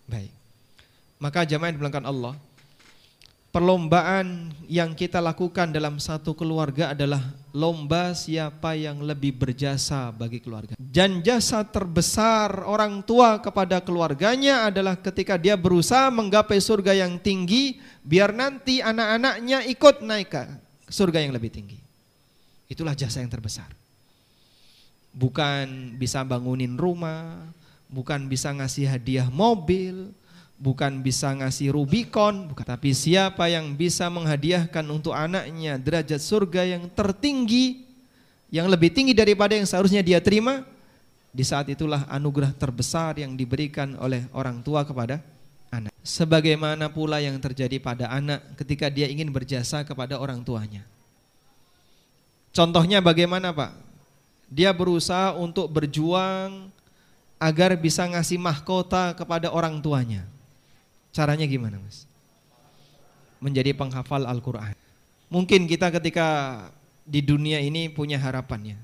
[0.05, 0.33] Baik.
[1.16, 2.37] Maka jamaah yang Allah,
[3.55, 7.23] perlombaan yang kita lakukan dalam satu keluarga adalah
[7.55, 10.75] lomba siapa yang lebih berjasa bagi keluarga.
[10.75, 17.79] Dan jasa terbesar orang tua kepada keluarganya adalah ketika dia berusaha menggapai surga yang tinggi,
[18.03, 20.43] biar nanti anak-anaknya ikut naik ke
[20.90, 21.79] surga yang lebih tinggi.
[22.67, 23.71] Itulah jasa yang terbesar.
[25.14, 27.55] Bukan bisa bangunin rumah,
[27.87, 30.11] bukan bisa ngasih hadiah mobil,
[30.64, 32.64] bukan bisa ngasih Rubicon, bukan.
[32.64, 37.85] tapi siapa yang bisa menghadiahkan untuk anaknya derajat surga yang tertinggi,
[38.48, 40.64] yang lebih tinggi daripada yang seharusnya dia terima,
[41.29, 45.20] di saat itulah anugerah terbesar yang diberikan oleh orang tua kepada
[45.68, 45.92] anak.
[46.00, 50.81] Sebagaimana pula yang terjadi pada anak ketika dia ingin berjasa kepada orang tuanya.
[52.57, 53.77] Contohnya bagaimana Pak?
[54.48, 56.70] Dia berusaha untuk berjuang
[57.37, 60.24] agar bisa ngasih mahkota kepada orang tuanya.
[61.14, 62.11] Caranya gimana mas?
[63.38, 64.74] Menjadi penghafal Al-Quran.
[65.31, 66.27] Mungkin kita ketika
[67.07, 68.79] di dunia ini punya harapan ya.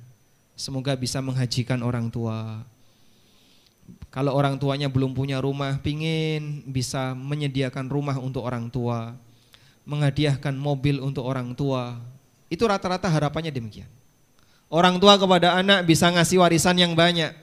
[0.54, 2.62] Semoga bisa menghajikan orang tua.
[4.14, 9.18] Kalau orang tuanya belum punya rumah, pingin bisa menyediakan rumah untuk orang tua.
[9.82, 11.98] Menghadiahkan mobil untuk orang tua.
[12.46, 13.90] Itu rata-rata harapannya demikian.
[14.70, 17.34] Orang tua kepada anak bisa ngasih warisan yang banyak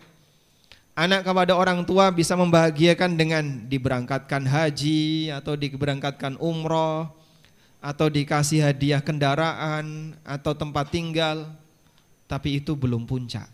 [0.97, 7.13] anak kepada orang tua bisa membahagiakan dengan diberangkatkan haji atau diberangkatkan umroh
[7.77, 11.53] atau dikasih hadiah kendaraan atau tempat tinggal.
[12.25, 13.45] Tapi itu belum puncak.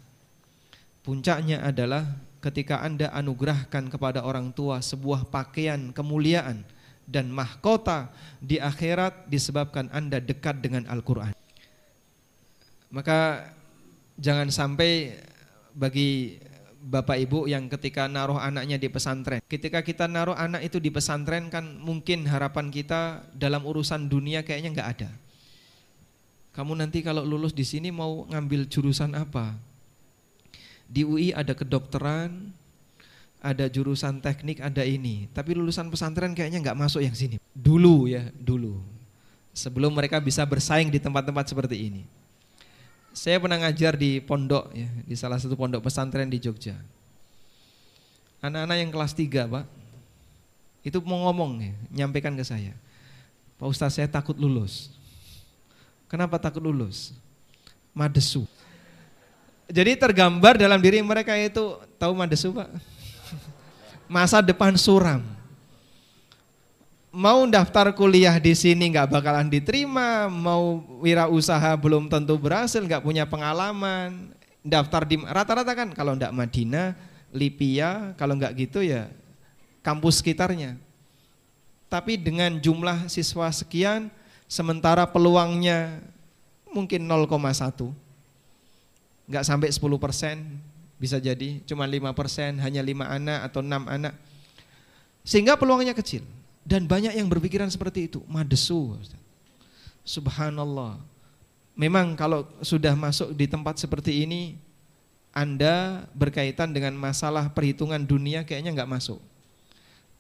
[1.04, 2.08] Puncaknya adalah
[2.40, 6.64] ketika anda anugerahkan kepada orang tua sebuah pakaian kemuliaan
[7.04, 8.08] dan mahkota
[8.40, 11.36] di akhirat disebabkan anda dekat dengan Al-Quran.
[12.88, 13.52] Maka
[14.16, 15.20] jangan sampai
[15.76, 16.40] bagi
[16.84, 19.40] Bapak Ibu yang ketika naruh anaknya di pesantren.
[19.48, 24.76] Ketika kita naruh anak itu di pesantren kan mungkin harapan kita dalam urusan dunia kayaknya
[24.76, 25.10] nggak ada.
[26.52, 29.56] Kamu nanti kalau lulus di sini mau ngambil jurusan apa?
[30.86, 32.52] Di UI ada kedokteran,
[33.40, 35.32] ada jurusan teknik, ada ini.
[35.32, 37.40] Tapi lulusan pesantren kayaknya nggak masuk yang sini.
[37.56, 38.84] Dulu ya, dulu.
[39.56, 42.04] Sebelum mereka bisa bersaing di tempat-tempat seperti ini.
[43.14, 46.74] Saya pernah ngajar di pondok ya, di salah satu pondok pesantren di Jogja.
[48.42, 49.66] Anak-anak yang kelas 3, Pak.
[50.82, 51.74] Itu mau ngomong ya,
[52.04, 52.74] nyampaikan ke saya.
[53.62, 54.92] Pak Ustaz saya takut lulus.
[56.10, 57.14] Kenapa takut lulus?
[57.94, 58.50] Madesu.
[59.70, 62.68] Jadi tergambar dalam diri mereka itu tahu madesu, Pak.
[64.12, 65.22] Masa depan suram
[67.14, 73.30] mau daftar kuliah di sini nggak bakalan diterima, mau wirausaha belum tentu berhasil, nggak punya
[73.30, 74.34] pengalaman,
[74.66, 76.98] daftar di rata-rata kan kalau nggak Madinah,
[77.30, 79.14] Lipia, kalau nggak gitu ya
[79.86, 80.74] kampus sekitarnya.
[81.86, 84.10] Tapi dengan jumlah siswa sekian,
[84.50, 86.02] sementara peluangnya
[86.74, 87.94] mungkin 0,1,
[89.30, 90.58] nggak sampai 10 persen,
[90.98, 94.18] bisa jadi cuma 5 persen, hanya 5 anak atau 6 anak,
[95.22, 96.26] sehingga peluangnya kecil.
[96.64, 98.96] Dan banyak yang berpikiran seperti itu, madesu.
[100.08, 101.00] Subhanallah.
[101.76, 104.56] Memang kalau sudah masuk di tempat seperti ini,
[105.36, 109.20] Anda berkaitan dengan masalah perhitungan dunia kayaknya nggak masuk.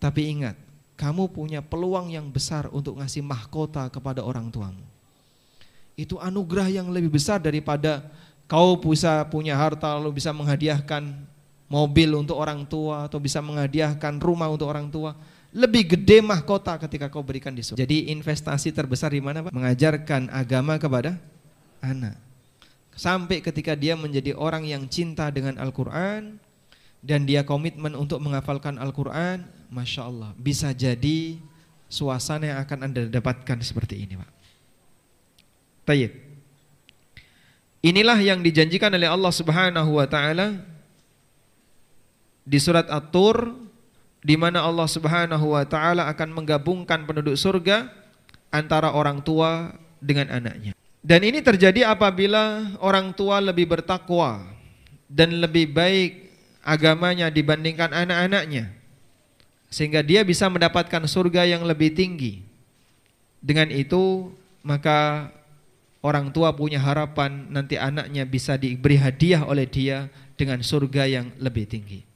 [0.03, 0.59] Tapi ingat,
[0.99, 4.83] kamu punya peluang yang besar untuk ngasih mahkota kepada orang tuamu.
[5.93, 8.03] Itu anugerah yang lebih besar daripada
[8.49, 11.13] kau bisa punya harta lalu bisa menghadiahkan
[11.69, 15.17] mobil untuk orang tua atau bisa menghadiahkan rumah untuk orang tua
[15.53, 17.85] lebih gede mahkota ketika kau berikan di surga.
[17.85, 19.53] Jadi investasi terbesar di mana Pak?
[19.53, 21.21] Mengajarkan agama kepada
[21.77, 22.17] anak.
[22.97, 26.41] Sampai ketika dia menjadi orang yang cinta dengan Al-Quran
[27.05, 31.37] dan dia komitmen untuk menghafalkan Al-Quran, Masya Allah, bisa jadi
[31.85, 34.31] suasana yang akan Anda dapatkan seperti ini Pak.
[35.85, 36.13] Tayyip.
[37.83, 40.63] Inilah yang dijanjikan oleh Allah Subhanahu wa taala
[42.41, 43.62] di surat At-Tur
[44.23, 47.91] di mana Allah Subhanahu wa taala akan menggabungkan penduduk surga
[48.49, 50.71] antara orang tua dengan anaknya.
[51.03, 54.47] Dan ini terjadi apabila orang tua lebih bertakwa
[55.11, 56.31] dan lebih baik
[56.63, 58.71] agamanya dibandingkan anak-anaknya.
[59.67, 62.47] Sehingga dia bisa mendapatkan surga yang lebih tinggi.
[63.43, 64.31] Dengan itu
[64.63, 65.27] maka
[65.99, 70.07] orang tua punya harapan nanti anaknya bisa diberi hadiah oleh dia
[70.39, 72.12] dengan surga yang lebih tinggi.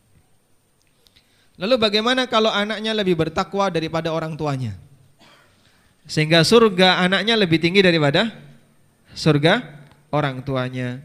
[1.58, 4.78] Lalu bagaimana kalau anaknya lebih bertakwa daripada orang tuanya?
[6.05, 8.30] Sehingga surga anaknya lebih tinggi daripada
[9.18, 9.66] surga
[10.14, 11.01] orang tuanya.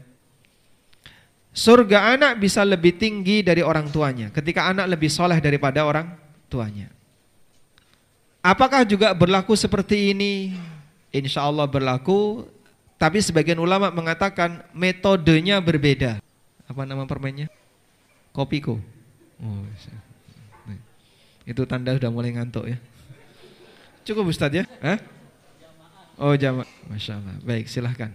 [1.53, 6.13] Surga anak bisa lebih tinggi dari orang tuanya ketika anak lebih soleh daripada orang
[6.49, 6.89] tuanya.
[8.45, 10.53] Apakah juga berlaku seperti ini?
[11.13, 12.49] Insya Allah berlaku,
[12.97, 16.17] tapi sebagian ulama mengatakan metodenya berbeda.
[16.65, 17.49] Apa nama permennya?
[18.33, 18.81] Kopiko.
[19.37, 19.63] Oh,
[21.43, 22.77] itu tanda sudah mulai ngantuk ya.
[24.03, 24.65] Cukup Ustadz ya?
[24.83, 24.99] Hah?
[26.19, 27.35] Oh jamaah, masya Allah.
[27.41, 28.11] Baik silahkan.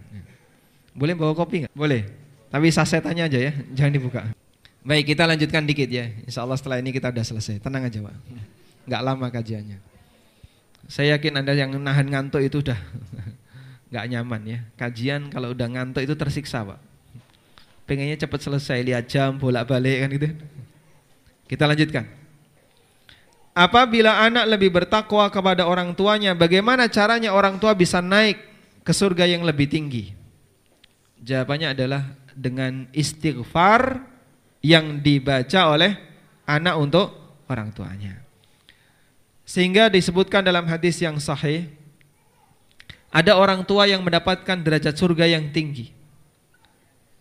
[0.95, 1.73] Boleh bawa kopi nggak?
[1.75, 2.09] Boleh.
[2.49, 4.21] Tapi sasetannya aja ya, jangan dibuka.
[4.81, 6.09] Baik kita lanjutkan dikit ya.
[6.25, 7.61] Insya Allah setelah ini kita udah selesai.
[7.61, 8.15] Tenang aja pak.
[8.89, 9.79] Nggak lama kajiannya.
[10.89, 12.81] Saya yakin anda yang nahan ngantuk itu udah
[13.93, 14.59] nggak nyaman ya.
[14.81, 16.81] Kajian kalau udah ngantuk itu tersiksa pak.
[17.85, 20.29] Pengennya cepat selesai lihat jam bolak balik kan gitu.
[21.49, 22.18] Kita lanjutkan.
[23.59, 28.39] Apabila anak lebih bertakwa kepada orang tuanya, bagaimana caranya orang tua bisa naik
[28.87, 30.15] ke surga yang lebih tinggi?
[31.19, 32.07] Jawabannya adalah
[32.39, 33.99] dengan istighfar
[34.63, 35.99] yang dibaca oleh
[36.47, 37.11] anak untuk
[37.51, 38.23] orang tuanya.
[39.43, 41.67] Sehingga disebutkan dalam hadis yang sahih,
[43.11, 45.91] ada orang tua yang mendapatkan derajat surga yang tinggi.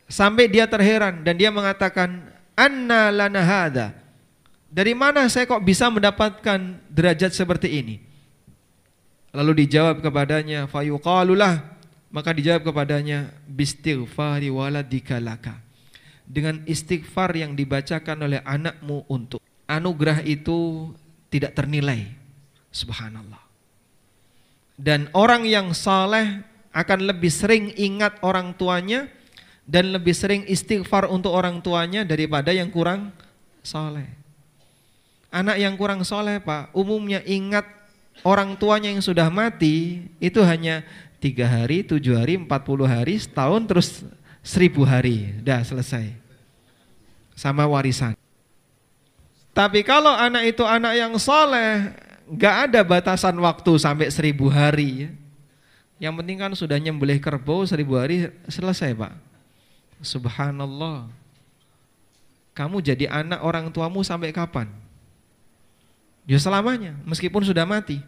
[0.05, 4.05] Sampai dia terheran dan dia mengatakan, "Anna lana hadha?"
[4.67, 6.59] Dari mana saya kok bisa mendapatkan
[6.91, 7.95] derajat seperti ini?
[9.31, 11.63] Lalu dijawab kepadanya, fayuqalulah,
[12.11, 15.63] maka dijawab kepadanya, bistighfari waladika laka.
[16.27, 19.39] Dengan istighfar yang dibacakan oleh anakmu untuk
[19.69, 20.91] anugerah itu
[21.31, 22.11] tidak ternilai.
[22.73, 23.39] Subhanallah.
[24.75, 26.43] Dan orang yang saleh
[26.75, 29.07] akan lebih sering ingat orang tuanya
[29.63, 33.13] dan lebih sering istighfar untuk orang tuanya daripada yang kurang
[33.61, 34.16] saleh.
[35.27, 37.67] Anak yang kurang soleh pak, umumnya ingat
[38.23, 40.87] orang tuanya yang sudah mati itu hanya
[41.19, 43.87] tiga hari, tujuh hari, empat puluh hari, setahun terus
[44.39, 46.15] seribu hari, dah selesai.
[47.35, 48.15] Sama warisan.
[49.51, 51.91] Tapi kalau anak itu anak yang soleh,
[52.37, 55.11] gak ada batasan waktu sampai seribu hari.
[55.97, 59.17] Yang penting kan sudah nyembelih kerbau seribu hari selesai pak.
[59.97, 61.09] Subhanallah.
[62.53, 64.69] Kamu jadi anak orang tuamu sampai kapan?
[66.27, 68.03] Ya selamanya, meskipun sudah mati.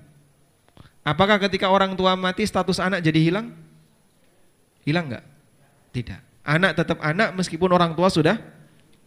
[1.07, 3.55] Apakah ketika orang tua mati status anak jadi hilang?
[4.84, 5.26] Hilang enggak?
[5.95, 6.20] Tidak.
[6.43, 8.36] Anak tetap anak meskipun orang tua sudah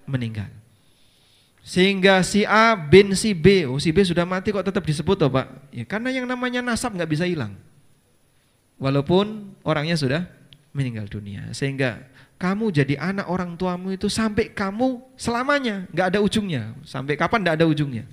[0.09, 0.49] meninggal.
[1.61, 5.29] Sehingga si A bin si B, oh si B sudah mati kok tetap disebut toh
[5.29, 5.71] Pak?
[5.71, 7.53] Ya karena yang namanya nasab nggak bisa hilang.
[8.81, 10.25] Walaupun orangnya sudah
[10.73, 11.53] meninggal dunia.
[11.53, 12.09] Sehingga
[12.41, 16.73] kamu jadi anak orang tuamu itu sampai kamu selamanya, nggak ada ujungnya.
[16.83, 18.09] Sampai kapan nggak ada ujungnya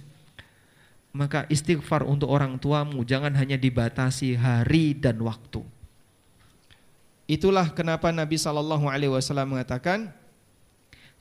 [1.09, 5.65] maka istighfar untuk orang tuamu jangan hanya dibatasi hari dan waktu.
[7.29, 10.09] Itulah kenapa Nabi sallallahu alaihi wasallam mengatakan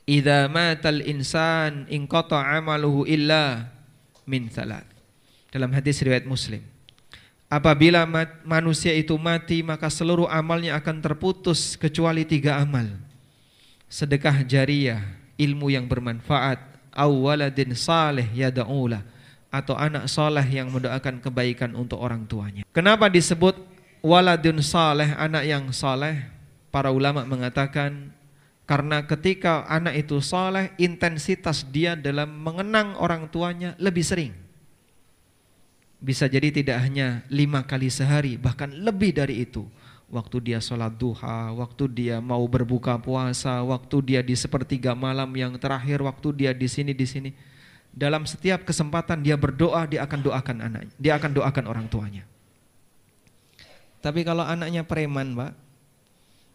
[0.08, 3.68] Idza matal insan in amaluhu illa
[4.24, 4.88] min salat.
[5.52, 6.64] Dalam hadis riwayat Muslim.
[7.48, 8.08] Apabila
[8.44, 12.88] manusia itu mati maka seluruh amalnya akan terputus kecuali tiga amal.
[13.88, 15.04] Sedekah jariah,
[15.36, 16.60] ilmu yang bermanfaat,
[16.92, 19.17] awaladin saleh yada'ulah
[19.48, 22.62] atau anak soleh yang mendoakan kebaikan untuk orang tuanya.
[22.72, 23.56] Kenapa disebut
[24.04, 26.28] waladun soleh, anak yang soleh?
[26.68, 28.12] Para ulama mengatakan
[28.68, 34.36] karena ketika anak itu soleh, intensitas dia dalam mengenang orang tuanya lebih sering.
[35.98, 39.64] Bisa jadi tidak hanya lima kali sehari, bahkan lebih dari itu.
[40.08, 45.56] Waktu dia sholat duha, waktu dia mau berbuka puasa, waktu dia di sepertiga malam yang
[45.56, 47.30] terakhir, waktu dia di sini di sini
[47.98, 52.22] dalam setiap kesempatan dia berdoa, dia akan doakan anaknya, dia akan doakan orang tuanya.
[53.98, 55.52] Tapi kalau anaknya preman, Pak,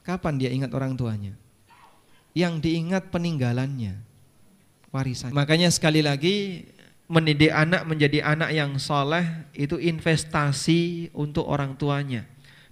[0.07, 1.35] kapan dia ingat orang tuanya?
[2.31, 3.99] Yang diingat peninggalannya,
[4.95, 5.35] warisan.
[5.35, 6.63] Makanya sekali lagi
[7.11, 12.23] mendidik anak menjadi anak yang soleh itu investasi untuk orang tuanya.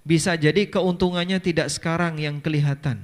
[0.01, 3.03] Bisa jadi keuntungannya tidak sekarang yang kelihatan.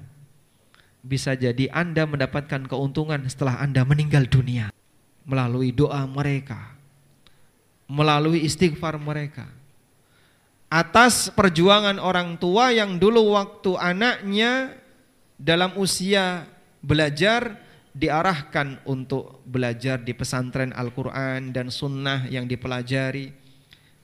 [1.03, 4.71] Bisa jadi Anda mendapatkan keuntungan setelah Anda meninggal dunia
[5.27, 6.71] melalui doa mereka,
[7.85, 9.45] melalui istighfar mereka.
[10.67, 14.75] atas perjuangan orang tua yang dulu waktu anaknya
[15.39, 16.43] dalam usia
[16.83, 17.55] belajar
[17.95, 23.31] diarahkan untuk belajar di pesantren Al-Quran dan sunnah yang dipelajari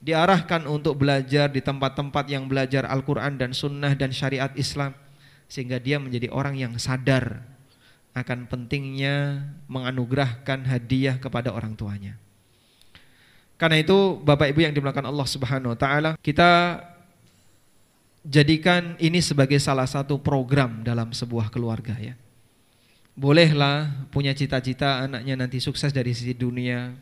[0.04, 4.92] diarahkan untuk belajar di tempat-tempat yang belajar Al-Quran dan sunnah dan syariat Islam
[5.48, 7.40] sehingga dia menjadi orang yang sadar
[8.14, 12.14] akan pentingnya menganugerahkan hadiah kepada orang tuanya
[13.54, 16.82] karena itu Bapak Ibu yang dimulakan Allah Subhanahu wa taala, kita
[18.26, 22.18] jadikan ini sebagai salah satu program dalam sebuah keluarga ya.
[23.14, 26.98] Bolehlah punya cita-cita anaknya nanti sukses dari sisi dunia.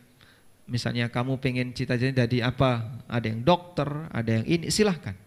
[0.69, 3.01] Misalnya kamu pengen cita-cita jadi apa?
[3.09, 5.17] Ada yang dokter, ada yang ini, silahkan.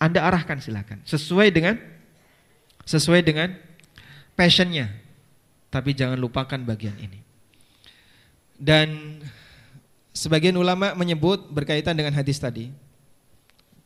[0.00, 1.04] Anda arahkan silahkan.
[1.04, 1.76] Sesuai dengan
[2.88, 3.52] sesuai dengan
[4.32, 5.05] passionnya.
[5.68, 7.20] Tapi jangan lupakan bagian ini.
[8.56, 9.20] Dan
[10.16, 12.72] sebagian ulama menyebut berkaitan dengan hadis tadi.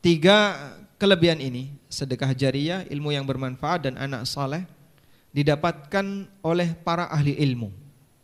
[0.01, 0.57] Tiga
[1.01, 4.65] kelebihan ini, sedekah jariah, ilmu yang bermanfaat dan anak saleh
[5.31, 7.71] didapatkan oleh para ahli ilmu,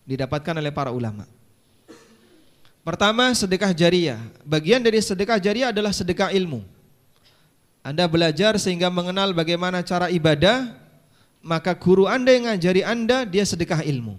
[0.07, 1.27] didapatkan oleh para ulama.
[2.87, 4.23] Pertama, sedekah jariah.
[4.47, 6.63] Bagian dari sedekah jariah adalah sedekah ilmu.
[7.83, 10.71] Anda belajar sehingga mengenal bagaimana cara ibadah,
[11.47, 14.19] maka guru Anda yang ngajari Anda, dia sedekah ilmu.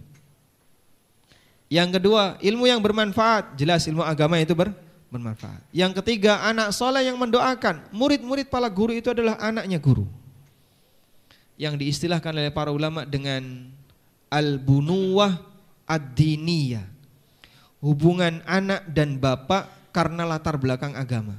[1.68, 3.60] Yang kedua, ilmu yang bermanfaat.
[3.60, 4.72] Jelas ilmu agama itu ber,
[5.12, 5.60] bermanfaat.
[5.76, 7.92] Yang ketiga, anak soleh yang mendoakan.
[7.92, 10.08] Murid-murid para guru itu adalah anaknya guru
[11.60, 13.68] yang diistilahkan oleh para ulama dengan
[14.32, 15.44] al-bunuwah
[15.84, 16.88] ad-diniyah.
[17.84, 21.38] Hubungan anak dan bapak karena latar belakang agama.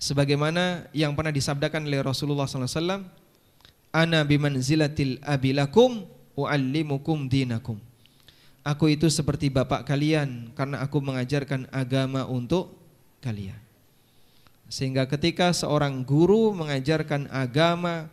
[0.00, 3.04] Sebagaimana yang pernah disabdakan oleh Rasulullah SAW,
[3.90, 6.06] Ana bimanzilatil abilakum
[6.38, 7.78] u'allimukum dinakum.
[8.62, 12.76] Aku itu seperti bapak kalian karena aku mengajarkan agama untuk
[13.24, 13.58] kalian.
[14.70, 18.06] Sehingga ketika seorang guru mengajarkan agama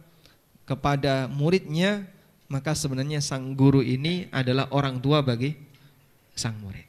[0.66, 2.10] kepada muridnya,
[2.50, 5.54] maka sebenarnya sang guru ini adalah orang tua bagi
[6.34, 6.88] sang murid.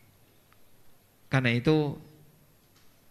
[1.29, 1.99] Karena itu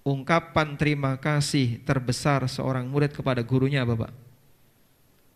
[0.02, 4.27] ungkapan terima kasih terbesar seorang murid kepada gurunya apa Pak?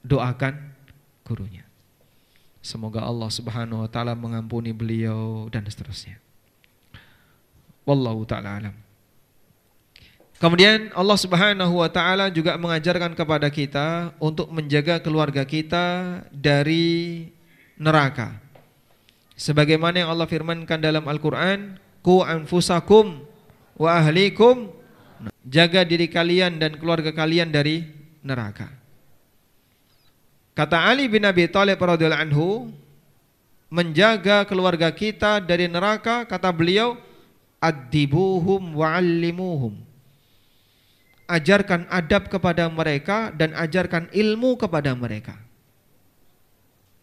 [0.01, 0.73] Doakan
[1.25, 1.65] gurunya.
[2.61, 6.21] Semoga Allah Subhanahu wa taala mengampuni beliau dan seterusnya.
[7.85, 8.75] Wallahu taala alam.
[10.37, 17.29] Kemudian Allah Subhanahu wa taala juga mengajarkan kepada kita untuk menjaga keluarga kita dari
[17.77, 18.41] neraka.
[19.37, 23.25] Sebagaimana yang Allah firmankan dalam Al-Qur'an, "Qu anfusakum
[23.77, 24.81] wa ahlikum"
[25.41, 27.85] Jaga diri kalian dan keluarga kalian dari
[28.21, 28.80] neraka.
[30.51, 32.49] Kata Ali bin Abi Thalib radhiyallahu anhu,
[33.71, 36.99] menjaga keluarga kita dari neraka, kata beliau,
[37.63, 39.91] adibuhum wa'allimuhum
[41.31, 45.39] ajarkan adab kepada mereka dan ajarkan ilmu kepada mereka.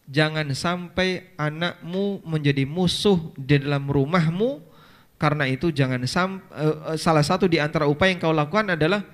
[0.08, 4.60] Jangan sampai anakmu menjadi musuh di dalam rumahmu
[5.16, 9.04] karena itu jangan sam, uh, salah satu di antara upaya yang kau lakukan adalah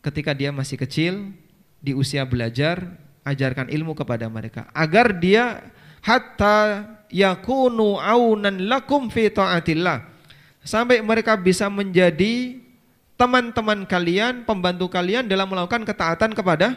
[0.00, 1.32] ketika dia masih kecil
[1.80, 5.64] di usia belajar ajarkan ilmu kepada mereka agar dia
[6.04, 10.04] hatta yakunu aunan lakum fi taatillah
[10.64, 12.64] sampai mereka bisa menjadi
[13.14, 16.76] teman-teman kalian, pembantu kalian dalam melakukan ketaatan kepada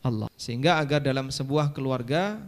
[0.00, 0.28] Allah.
[0.36, 2.40] Sehingga agar dalam sebuah keluarga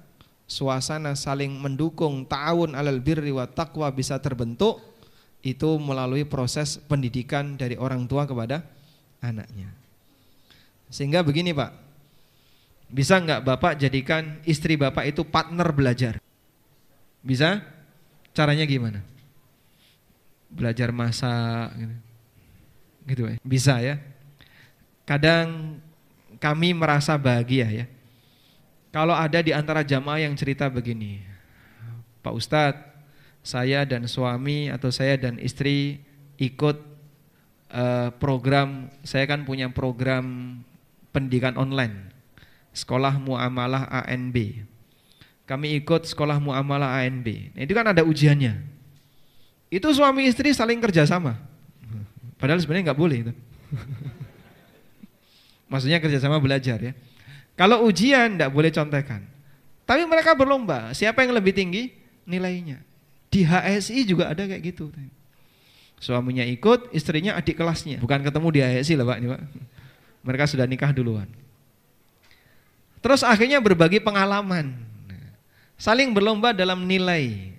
[0.48, 4.78] suasana saling mendukung ta'awun alal birri wa taqwa bisa terbentuk
[5.44, 8.64] itu melalui proses pendidikan dari orang tua kepada
[9.22, 9.70] anaknya.
[10.90, 11.85] Sehingga begini Pak,
[12.86, 16.22] bisa nggak Bapak jadikan istri Bapak itu partner belajar?
[17.22, 17.62] Bisa?
[18.30, 19.02] Caranya gimana?
[20.46, 21.74] Belajar masak
[23.06, 23.36] gitu ya.
[23.42, 23.98] Bisa ya.
[25.06, 25.78] Kadang
[26.38, 27.86] kami merasa bahagia ya.
[28.94, 31.20] Kalau ada di antara jamaah yang cerita begini,
[32.24, 32.86] Pak Ustadz,
[33.44, 36.00] saya dan suami atau saya dan istri
[36.40, 36.80] ikut
[37.70, 40.58] uh, program, saya kan punya program
[41.14, 42.10] pendidikan online,
[42.76, 44.68] sekolah muamalah ANB.
[45.48, 47.56] Kami ikut sekolah muamalah ANB.
[47.56, 48.60] Nah, itu kan ada ujiannya.
[49.72, 51.40] Itu suami istri saling kerjasama.
[52.36, 53.32] Padahal sebenarnya nggak boleh itu.
[55.72, 56.92] Maksudnya kerjasama belajar ya.
[57.56, 59.24] Kalau ujian tidak boleh contekan.
[59.86, 61.94] Tapi mereka berlomba, siapa yang lebih tinggi
[62.28, 62.82] nilainya.
[63.32, 64.90] Di HSI juga ada kayak gitu.
[65.96, 68.02] Suaminya ikut, istrinya adik kelasnya.
[68.02, 69.40] Bukan ketemu di HSI lah Pak, ini Pak.
[70.26, 71.30] Mereka sudah nikah duluan.
[73.00, 74.74] Terus akhirnya berbagi pengalaman.
[75.76, 77.52] Saling berlomba dalam nilai.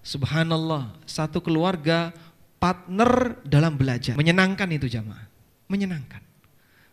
[0.00, 2.08] Subhanallah, satu keluarga
[2.56, 4.16] partner dalam belajar.
[4.16, 5.28] Menyenangkan itu jamaah.
[5.70, 6.18] menyenangkan.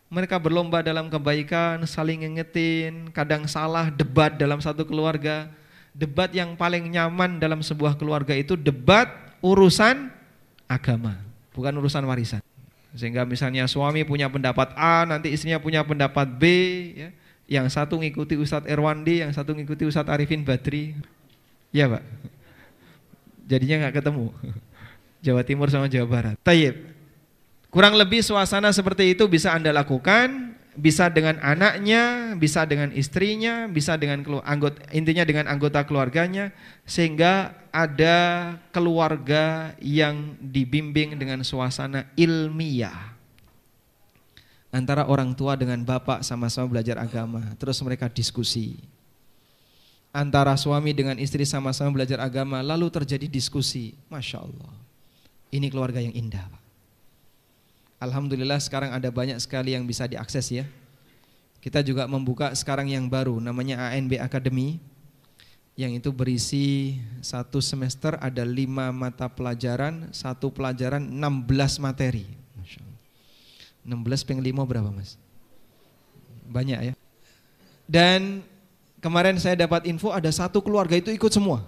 [0.08, 5.50] Mereka berlomba dalam kebaikan, saling ngingetin, kadang salah, debat dalam satu keluarga.
[5.98, 9.10] Debat yang paling nyaman dalam sebuah keluarga itu debat
[9.42, 10.14] urusan
[10.70, 11.18] agama,
[11.52, 12.40] bukan urusan warisan.
[12.94, 16.44] Sehingga misalnya suami punya pendapat A, nanti istrinya punya pendapat B,
[16.94, 17.10] ya.
[17.48, 20.94] Yang satu ngikuti Ustadz Erwandi, yang satu ngikuti Ustadz Arifin Badri.
[21.72, 22.04] Ya Pak.
[23.48, 24.36] Jadinya nggak ketemu.
[25.26, 26.36] Jawa Timur sama Jawa Barat.
[26.44, 26.76] Tayyib.
[27.72, 33.98] Kurang lebih suasana seperti itu bisa Anda lakukan, bisa dengan anaknya, bisa dengan istrinya, bisa
[34.00, 36.54] dengan anggota intinya dengan anggota keluarganya
[36.88, 38.18] sehingga ada
[38.72, 43.17] keluarga yang dibimbing dengan suasana ilmiah
[44.72, 48.80] antara orang tua dengan bapak sama-sama belajar agama, terus mereka diskusi.
[50.12, 53.94] Antara suami dengan istri sama-sama belajar agama, lalu terjadi diskusi.
[54.10, 54.74] Masya Allah,
[55.54, 56.42] ini keluarga yang indah.
[56.48, 56.64] Pak.
[57.98, 60.66] Alhamdulillah sekarang ada banyak sekali yang bisa diakses ya.
[61.58, 64.78] Kita juga membuka sekarang yang baru, namanya ANB Academy,
[65.78, 72.26] yang itu berisi satu semester ada lima mata pelajaran, satu pelajaran 16 materi.
[73.88, 75.16] 16 peng 5 berapa mas?
[76.52, 76.94] Banyak ya.
[77.88, 78.44] Dan
[79.00, 81.64] kemarin saya dapat info ada satu keluarga itu ikut semua.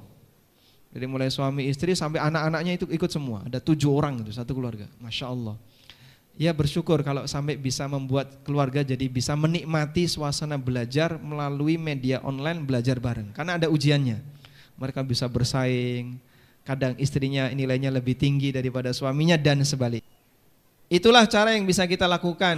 [0.92, 3.48] Jadi mulai suami istri sampai anak-anaknya itu ikut semua.
[3.48, 4.90] Ada tujuh orang itu satu keluarga.
[5.00, 5.56] Masya Allah.
[6.40, 12.64] Ya bersyukur kalau sampai bisa membuat keluarga jadi bisa menikmati suasana belajar melalui media online
[12.68, 13.32] belajar bareng.
[13.32, 14.20] Karena ada ujiannya.
[14.76, 16.20] Mereka bisa bersaing.
[16.68, 20.19] Kadang istrinya nilainya lebih tinggi daripada suaminya dan sebaliknya.
[20.90, 22.58] Itulah cara yang bisa kita lakukan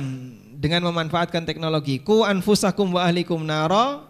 [0.56, 2.00] dengan memanfaatkan teknologi.
[2.00, 4.08] Ku anfusakum wa ahlikum naro.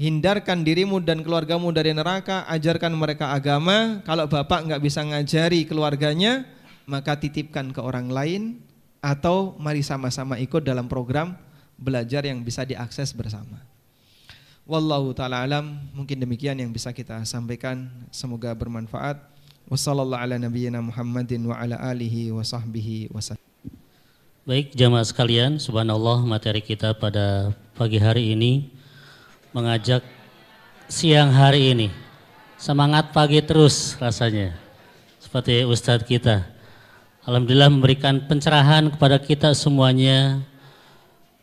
[0.00, 4.02] Hindarkan dirimu dan keluargamu dari neraka, ajarkan mereka agama.
[4.02, 6.48] Kalau bapak nggak bisa ngajari keluarganya,
[6.88, 8.58] maka titipkan ke orang lain
[9.04, 11.36] atau mari sama-sama ikut dalam program
[11.76, 13.60] belajar yang bisa diakses bersama.
[14.64, 17.84] Wallahu taala alam, mungkin demikian yang bisa kita sampaikan.
[18.08, 19.33] Semoga bermanfaat.
[19.64, 20.84] Wassallallahu ala nabiyyina.
[24.44, 28.68] Baik jamaah sekalian, subhanallah materi kita pada pagi hari ini
[29.56, 30.04] mengajak
[30.84, 31.88] siang hari ini.
[32.60, 34.52] Semangat pagi terus rasanya.
[35.16, 36.44] Seperti Ustadz kita.
[37.24, 40.44] Alhamdulillah memberikan pencerahan kepada kita semuanya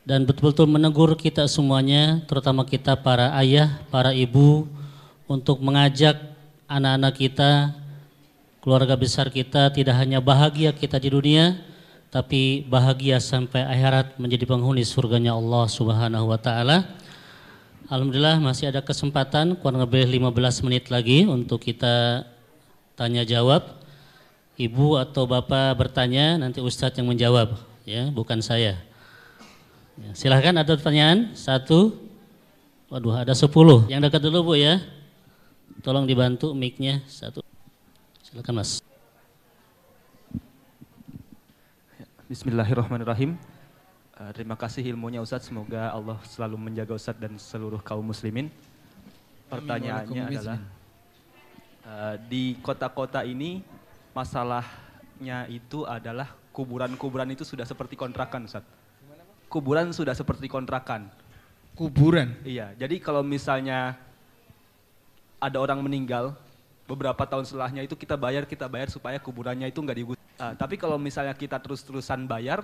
[0.06, 4.70] dan betul-betul menegur kita semuanya, terutama kita para ayah, para ibu
[5.26, 6.22] untuk mengajak
[6.70, 7.81] anak-anak kita
[8.62, 11.58] keluarga besar kita tidak hanya bahagia kita di dunia,
[12.14, 16.86] tapi bahagia sampai akhirat menjadi penghuni surganya Allah Subhanahu wa taala.
[17.92, 22.24] Alhamdulillah masih ada kesempatan kurang lebih 15 menit lagi untuk kita
[22.96, 23.82] tanya jawab.
[24.56, 28.78] Ibu atau Bapak bertanya, nanti Ustadz yang menjawab, ya, bukan saya.
[29.98, 31.34] Ya, silahkan ada pertanyaan?
[31.34, 31.98] Satu,
[32.94, 33.90] waduh ada sepuluh.
[33.90, 34.80] Yang dekat dulu Bu ya.
[35.82, 37.51] Tolong dibantu mic-nya satu.
[38.32, 38.80] Silakan Mas.
[42.32, 43.36] Bismillahirrahmanirrahim.
[44.16, 45.52] Uh, terima kasih ilmunya Ustadz.
[45.52, 48.48] Semoga Allah selalu menjaga Ustadz dan seluruh kaum muslimin.
[49.52, 50.64] Pertanyaannya adalah
[51.84, 53.68] uh, di kota-kota ini
[54.16, 58.72] masalahnya itu adalah kuburan-kuburan itu sudah seperti kontrakan Ustadz.
[59.52, 61.12] Kuburan sudah seperti kontrakan.
[61.76, 62.40] Kuburan?
[62.48, 62.80] Iya.
[62.80, 64.00] Jadi kalau misalnya
[65.36, 66.40] ada orang meninggal,
[66.92, 70.18] beberapa tahun setelahnya itu kita bayar kita bayar supaya kuburannya itu nggak digus.
[70.36, 72.60] Uh, tapi kalau misalnya kita terus-terusan bayar,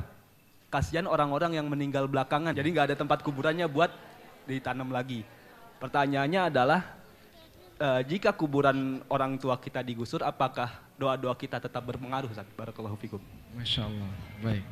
[0.68, 2.52] kasihan orang-orang yang meninggal belakangan.
[2.52, 3.88] Jadi nggak ada tempat kuburannya buat
[4.44, 5.24] ditanam lagi.
[5.80, 6.80] Pertanyaannya adalah
[7.80, 12.28] uh, jika kuburan orang tua kita digusur, apakah doa-doa kita tetap berpengaruh?
[12.28, 12.50] Ustaz?
[12.60, 13.22] Barakallahu fikum.
[13.56, 14.10] Masya Allah.
[14.44, 14.66] Baik.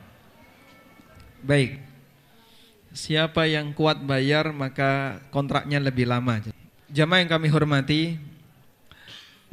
[1.45, 1.71] Baik.
[2.95, 6.39] Siapa yang kuat bayar maka kontraknya lebih lama.
[6.87, 8.15] Jamaah yang kami hormati,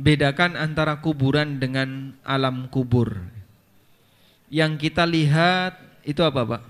[0.01, 3.21] bedakan antara kuburan dengan alam kubur.
[4.53, 6.63] Yang kita lihat itu apa, Pak?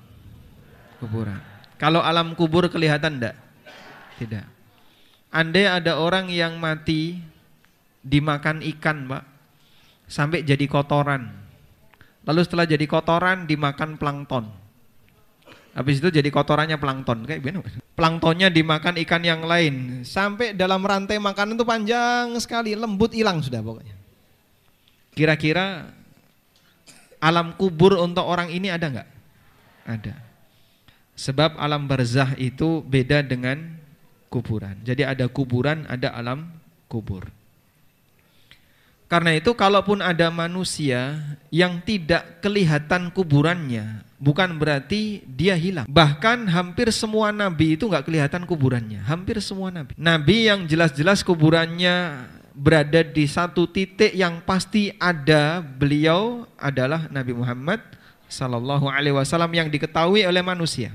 [1.03, 1.41] Kuburan.
[1.83, 3.35] Kalau alam kubur kelihatan enggak?
[4.23, 4.47] Tidak.
[5.35, 7.18] Andai ada orang yang mati
[8.07, 9.25] dimakan ikan, Pak,
[10.07, 11.27] sampai jadi kotoran.
[12.23, 14.61] Lalu setelah jadi kotoran dimakan plankton.
[15.73, 17.64] Habis itu jadi kotorannya plankton kayak gimana?
[17.97, 23.64] Planktonnya dimakan ikan yang lain sampai dalam rantai makanan itu panjang sekali, lembut hilang sudah
[23.64, 23.97] pokoknya.
[25.16, 25.89] Kira-kira
[27.20, 29.09] alam kubur untuk orang ini ada nggak?
[29.89, 30.14] Ada.
[31.16, 33.77] Sebab alam barzah itu beda dengan
[34.29, 34.77] kuburan.
[34.85, 36.53] Jadi ada kuburan, ada alam
[36.89, 37.29] kubur.
[39.12, 41.20] Karena itu kalaupun ada manusia
[41.52, 45.84] yang tidak kelihatan kuburannya, bukan berarti dia hilang.
[45.84, 49.04] Bahkan hampir semua nabi itu nggak kelihatan kuburannya.
[49.04, 49.92] Hampir semua nabi.
[50.00, 52.24] Nabi yang jelas-jelas kuburannya
[52.56, 57.84] berada di satu titik yang pasti ada beliau adalah Nabi Muhammad
[58.32, 60.88] Sallallahu Alaihi Wasallam yang diketahui oleh manusia.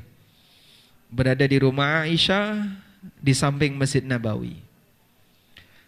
[1.14, 2.66] Berada di rumah Aisyah
[3.22, 4.67] di samping Masjid Nabawi.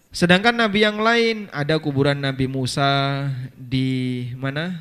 [0.10, 4.74] Sedangkan nabi yang lain ada kuburan Nabi Musa di mana?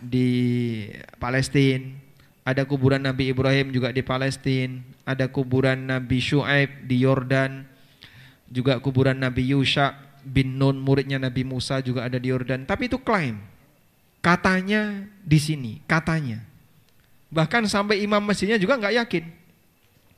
[0.00, 0.28] Di
[1.20, 2.00] Palestina.
[2.42, 4.82] Ada kuburan Nabi Ibrahim juga di Palestina.
[5.06, 7.68] Ada kuburan Nabi Shu'aib di Yordan.
[8.50, 12.64] Juga kuburan Nabi Yusha bin Nun muridnya Nabi Musa juga ada di Yordan.
[12.66, 13.38] Tapi itu klaim.
[14.24, 16.42] Katanya di sini, katanya.
[17.30, 19.24] Bahkan sampai imam masjidnya juga nggak yakin.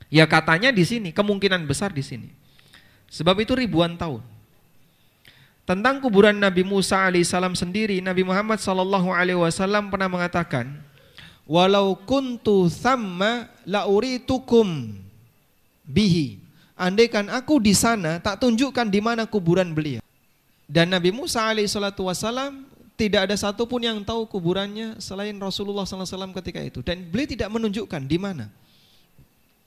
[0.09, 2.44] Ya katanya di sini, kemungkinan besar di sini.
[3.11, 4.23] Sebab itu ribuan tahun.
[5.65, 10.77] Tentang kuburan Nabi Musa alaihissalam sendiri, Nabi Muhammad sallallahu alaihi wasallam pernah mengatakan,
[11.49, 14.93] "Walau kuntu thamma la uritukum
[15.89, 16.37] bihi."
[16.77, 20.05] Andaikan aku di sana, tak tunjukkan di mana kuburan beliau.
[20.69, 26.63] Dan Nabi Musa alaihissalatu wasallam tidak ada satupun yang tahu kuburannya selain Rasulullah SAW ketika
[26.63, 26.79] itu.
[26.85, 28.47] Dan beliau tidak menunjukkan di mana.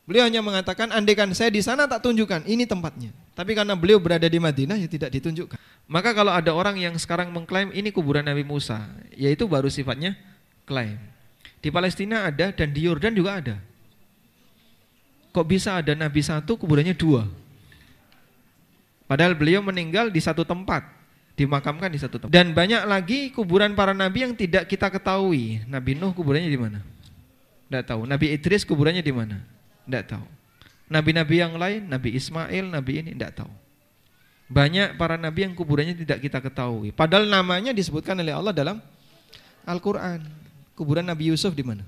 [0.07, 3.11] Beliau hanya mengatakan, andaikan saya di sana tak tunjukkan, ini tempatnya.
[3.37, 5.61] Tapi karena beliau berada di Madinah, ya tidak ditunjukkan.
[5.85, 10.17] Maka kalau ada orang yang sekarang mengklaim ini kuburan Nabi Musa, yaitu baru sifatnya
[10.65, 10.97] klaim.
[11.61, 13.55] Di Palestina ada dan di Yordan juga ada.
[15.37, 17.29] Kok bisa ada Nabi satu, kuburannya dua?
[19.05, 20.81] Padahal beliau meninggal di satu tempat,
[21.37, 22.33] dimakamkan di satu tempat.
[22.33, 25.61] Dan banyak lagi kuburan para nabi yang tidak kita ketahui.
[25.69, 26.81] Nabi Nuh kuburannya di mana?
[27.69, 28.09] Tidak tahu.
[28.09, 29.39] Nabi Idris kuburannya di mana?
[29.85, 30.25] Tidak tahu.
[30.87, 33.51] Nabi-nabi yang lain, Nabi Ismail, Nabi ini tidak tahu.
[34.47, 36.95] Banyak para nabi yang kuburannya tidak kita ketahui.
[36.95, 38.79] Padahal namanya disebutkan oleh Allah dalam
[39.67, 40.23] Al-Quran.
[40.71, 41.83] Kuburan Nabi Yusuf di mana?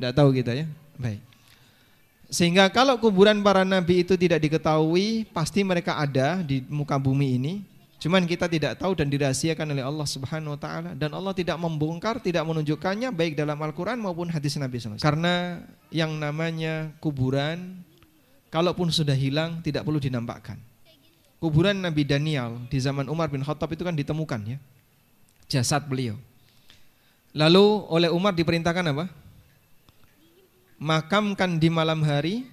[0.00, 0.64] Tidak tahu kita ya.
[0.96, 1.20] Baik.
[2.32, 7.54] Sehingga kalau kuburan para nabi itu tidak diketahui, pasti mereka ada di muka bumi ini.
[8.00, 12.16] Cuman kita tidak tahu dan dirahasiakan oleh Allah Subhanahu wa taala dan Allah tidak membongkar,
[12.24, 14.96] tidak menunjukkannya baik dalam Al-Qur'an maupun hadis Nabi SAW.
[14.96, 15.60] Karena
[15.92, 17.84] yang namanya kuburan
[18.48, 20.56] kalaupun sudah hilang tidak perlu dinampakkan.
[21.44, 24.58] Kuburan Nabi Daniel di zaman Umar bin Khattab itu kan ditemukan ya.
[25.52, 26.16] Jasad beliau.
[27.36, 29.12] Lalu oleh Umar diperintahkan apa?
[30.80, 32.48] Makamkan di malam hari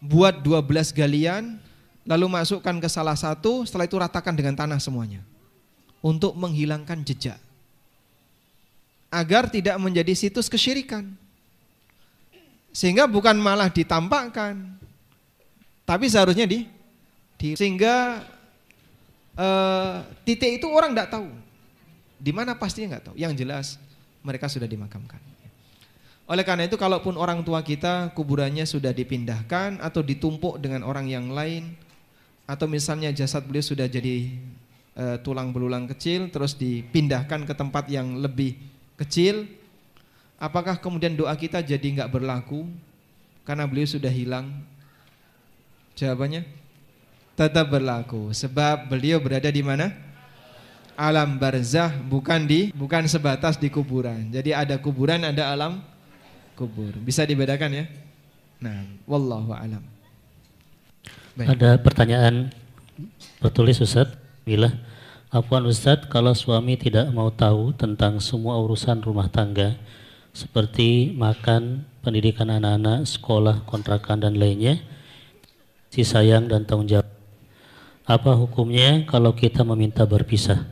[0.00, 1.60] buat 12 galian
[2.06, 5.20] lalu masukkan ke salah satu, setelah itu ratakan dengan tanah semuanya
[6.00, 7.36] untuk menghilangkan jejak.
[9.10, 11.10] Agar tidak menjadi situs kesyirikan.
[12.70, 14.76] Sehingga bukan malah ditampakkan,
[15.88, 16.68] tapi seharusnya di,
[17.40, 18.26] di sehingga
[19.32, 21.28] uh, titik itu orang tidak tahu.
[22.20, 23.16] Di mana pastinya nggak tahu.
[23.16, 23.66] Yang jelas
[24.20, 25.22] mereka sudah dimakamkan.
[26.26, 31.30] Oleh karena itu kalaupun orang tua kita kuburannya sudah dipindahkan atau ditumpuk dengan orang yang
[31.30, 31.78] lain,
[32.46, 34.30] atau misalnya jasad beliau sudah jadi
[34.94, 38.54] e, tulang belulang kecil terus dipindahkan ke tempat yang lebih
[38.96, 39.50] kecil
[40.38, 42.64] apakah kemudian doa kita jadi nggak berlaku
[43.46, 44.50] karena beliau sudah hilang?
[45.94, 46.42] Jawabannya
[47.38, 48.34] tetap berlaku.
[48.34, 49.94] Sebab beliau berada di mana?
[50.98, 54.32] Alam barzah bukan di bukan sebatas di kuburan.
[54.34, 55.78] Jadi ada kuburan ada alam
[56.58, 56.96] kubur.
[56.98, 57.84] Bisa dibedakan ya?
[58.58, 59.95] Nah wallahu alam
[61.36, 61.52] Baik.
[61.52, 62.48] Ada pertanyaan
[63.44, 64.08] bertulis Ustaz.
[64.48, 64.72] Bila
[65.28, 69.76] Afwan Ustaz, kalau suami tidak mau tahu tentang semua urusan rumah tangga
[70.32, 74.80] seperti makan, pendidikan anak-anak, sekolah, kontrakan dan lainnya,
[75.92, 77.04] si sayang dan tanggung jawab.
[78.08, 80.64] Apa hukumnya kalau kita meminta berpisah?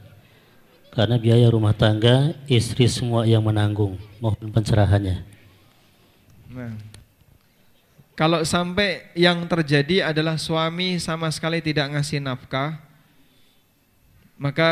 [0.96, 5.28] Karena biaya rumah tangga istri semua yang menanggung, mohon pencerahannya.
[6.56, 6.93] Nah.
[8.14, 12.78] Kalau sampai yang terjadi adalah suami sama sekali tidak ngasih nafkah,
[14.38, 14.70] maka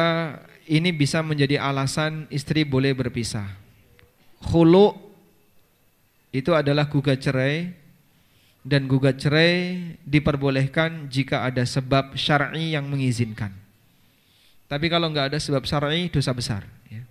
[0.71, 3.51] ini bisa menjadi alasan istri boleh berpisah.
[4.47, 4.95] Khulu
[6.31, 7.75] itu adalah gugat cerai
[8.63, 13.51] dan gugat cerai diperbolehkan jika ada sebab syar'i yang mengizinkan.
[14.71, 16.63] Tapi kalau nggak ada sebab syar'i dosa besar.
[16.87, 17.03] Ya.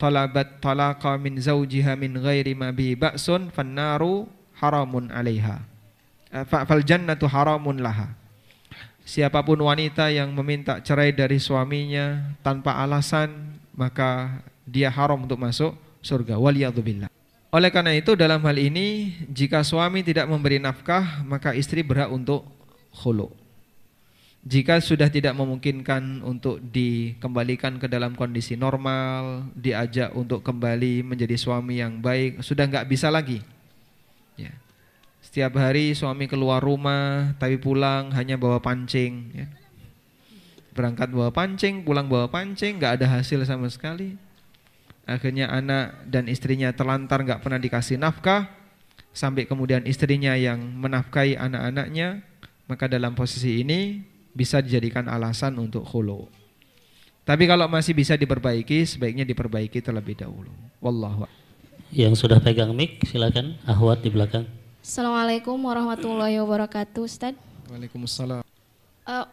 [0.00, 4.26] Talabat talaqa min zawjiha min ghairi ma bi ba'sun fannaru
[4.58, 5.62] haramun 'alaiha
[6.46, 8.10] fal jannatu haramun laha
[9.04, 15.76] siapa pun wanita yang meminta cerai dari suaminya tanpa alasan maka dia haram untuk masuk
[16.00, 16.40] surga.
[16.40, 17.12] Waliyadzubillah.
[17.54, 22.42] Oleh karena itu dalam hal ini jika suami tidak memberi nafkah maka istri berhak untuk
[22.90, 23.30] khulu
[24.44, 31.80] Jika sudah tidak memungkinkan untuk dikembalikan ke dalam kondisi normal, diajak untuk kembali menjadi suami
[31.80, 33.40] yang baik, sudah nggak bisa lagi.
[34.36, 34.52] Ya.
[35.24, 39.32] Setiap hari suami keluar rumah, tapi pulang hanya bawa pancing.
[39.32, 39.48] Ya.
[40.76, 44.20] Berangkat bawa pancing, pulang bawa pancing, nggak ada hasil sama sekali.
[45.08, 48.52] Akhirnya anak dan istrinya terlantar nggak pernah dikasih nafkah,
[49.16, 52.20] sampai kemudian istrinya yang menafkahi anak-anaknya,
[52.68, 56.26] maka dalam posisi ini bisa dijadikan alasan untuk khulu.
[57.24, 60.52] Tapi kalau masih bisa diperbaiki, sebaiknya diperbaiki terlebih dahulu.
[60.82, 61.24] Wallahu
[61.88, 63.56] Yang sudah pegang mic, silakan.
[63.64, 64.44] Ahwat di belakang.
[64.84, 67.32] Assalamualaikum warahmatullahi wabarakatuh, Ustaz.
[67.72, 68.44] Waalaikumsalam.
[69.08, 69.24] Uh,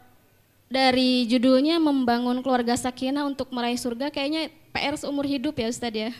[0.72, 6.16] dari judulnya membangun keluarga sakinah untuk meraih surga, kayaknya PR seumur hidup ya Ustaz ya.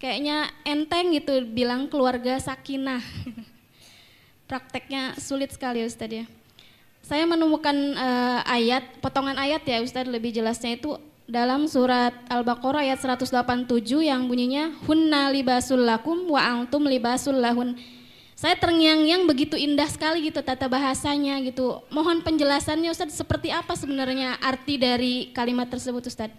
[0.00, 3.04] Kayaknya enteng gitu bilang keluarga sakinah.
[4.48, 6.24] Prakteknya sulit sekali Ustaz ya.
[7.04, 10.96] Saya menemukan uh, ayat, potongan ayat ya Ustadz lebih jelasnya itu
[11.28, 13.68] dalam surat Al-Baqarah ayat 187
[14.00, 17.76] yang bunyinya hunna libasul lakum wa antum libasul lahun.
[18.32, 21.84] Saya terngiang-ngiang begitu indah sekali gitu tata bahasanya gitu.
[21.92, 26.32] Mohon penjelasannya Ustadz seperti apa sebenarnya arti dari kalimat tersebut Ustadz?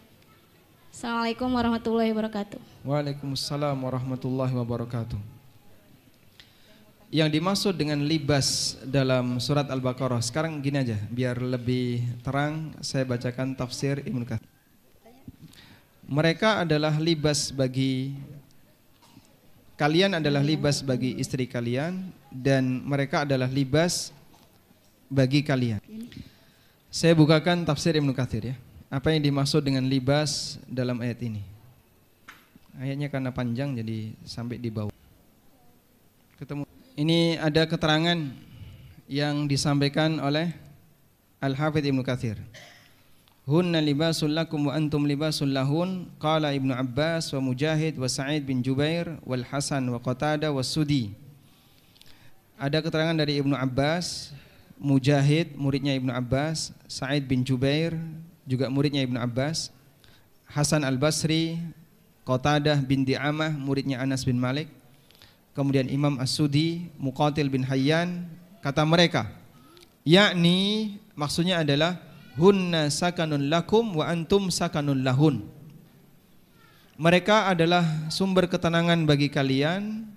[0.90, 2.58] Assalamualaikum warahmatullahi wabarakatuh.
[2.82, 5.35] Waalaikumsalam warahmatullahi wabarakatuh.
[7.16, 10.20] Yang dimaksud dengan libas dalam surat Al-Baqarah.
[10.20, 14.52] Sekarang gini aja, biar lebih terang Saya bacakan tafsir Ibn Kathir
[16.12, 18.20] Mereka adalah libas bagi
[19.80, 24.12] Kalian adalah libas bagi istri kalian Dan mereka adalah libas
[25.08, 25.80] bagi kalian.
[26.92, 28.56] Saya bukakan tafsir Ibn Kathir ya.
[28.92, 31.40] Apa yang dimaksud dengan libas dalam ayat ini?
[32.76, 34.95] Ayatnya karena panjang jadi sampai di bawah
[36.96, 38.16] ini ada keterangan
[39.12, 40.56] yang disampaikan oleh
[41.44, 42.40] Al-Hafidh Ibnu Katsir.
[43.46, 48.64] Hunna libasul lakum wa antum libasul lahun qala Ibnu Abbas wa Mujahid wa Sa'id bin
[48.64, 51.14] Jubair wal Hasan wa Qatada wa Sudi.
[52.56, 54.32] Ada keterangan dari Ibnu Abbas,
[54.80, 57.94] Mujahid muridnya Ibnu Abbas, Sa'id bin Jubair
[58.48, 59.70] juga muridnya Ibnu Abbas,
[60.48, 61.60] Hasan Al-Basri,
[62.24, 64.72] Qatadah bin Di'amah muridnya Anas bin Malik,
[65.56, 68.28] kemudian Imam As-Sudi, Muqatil bin Hayyan,
[68.60, 69.32] kata mereka,
[70.04, 71.98] yakni maksudnya adalah
[72.36, 75.48] hunna sakanun lakum wa antum sakanun lahun.
[76.96, 80.08] Mereka adalah sumber ketenangan bagi kalian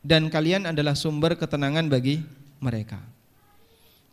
[0.00, 2.24] dan kalian adalah sumber ketenangan bagi
[2.60, 3.00] mereka.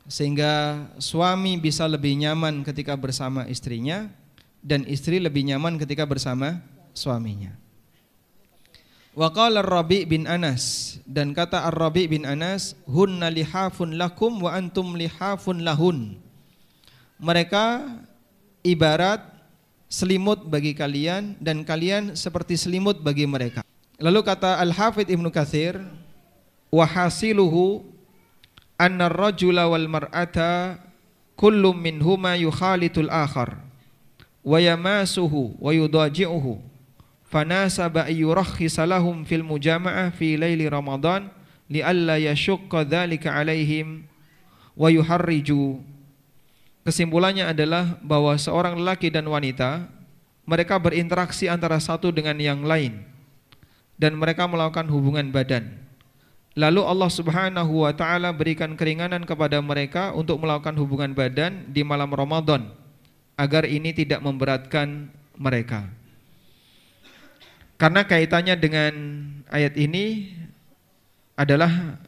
[0.04, 4.12] Sehingga suami bisa lebih nyaman ketika bersama istrinya
[4.60, 6.60] dan istri lebih nyaman ketika bersama
[6.92, 7.63] suaminya.
[9.14, 14.98] Wa qala Ar-Rabi bin Anas dan kata Ar-Rabi bin Anas hunna lihafun lakum wa antum
[14.98, 16.18] lihafun lahun.
[17.22, 17.94] Mereka
[18.66, 19.22] ibarat
[19.86, 23.62] selimut bagi kalian dan kalian seperti selimut bagi mereka.
[24.02, 25.78] Lalu kata Al-Hafidh Ibnu Katsir
[26.74, 27.86] wa hasiluhu
[28.82, 30.82] anna ar-rajula wal mar'ata
[31.38, 33.62] kullu minhuma yukhalitul akhar
[34.42, 36.73] wa yamasuhu wa yudaji'uhu
[37.34, 41.34] fanasaba ayyurakhisa lahum fil mujama'ah fi laili Ramadan
[41.66, 44.06] lialla yashukka dzalika alaihim
[44.78, 45.82] wa yuharriju
[46.84, 49.88] Kesimpulannya adalah bahwa seorang lelaki dan wanita
[50.44, 53.08] mereka berinteraksi antara satu dengan yang lain
[53.96, 55.80] dan mereka melakukan hubungan badan.
[56.60, 62.12] Lalu Allah Subhanahu wa taala berikan keringanan kepada mereka untuk melakukan hubungan badan di malam
[62.12, 62.68] Ramadan
[63.40, 65.08] agar ini tidak memberatkan
[65.40, 65.88] mereka.
[67.84, 68.94] Karena kaitannya dengan
[69.52, 70.32] ayat ini
[71.36, 72.00] adalah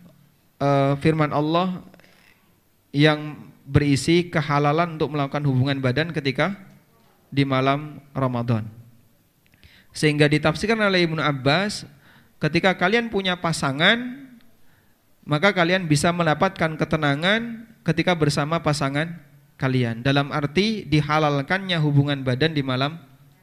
[0.56, 1.84] uh, firman Allah
[2.96, 3.36] yang
[3.68, 6.56] berisi kehalalan untuk melakukan hubungan badan ketika
[7.28, 8.72] di malam Ramadan.
[9.92, 11.84] Sehingga ditafsirkan oleh Ibnu Abbas,
[12.40, 14.32] ketika kalian punya pasangan,
[15.28, 19.12] maka kalian bisa mendapatkan ketenangan ketika bersama pasangan
[19.60, 20.08] kalian.
[20.08, 22.96] Dalam arti dihalalkannya hubungan badan di malam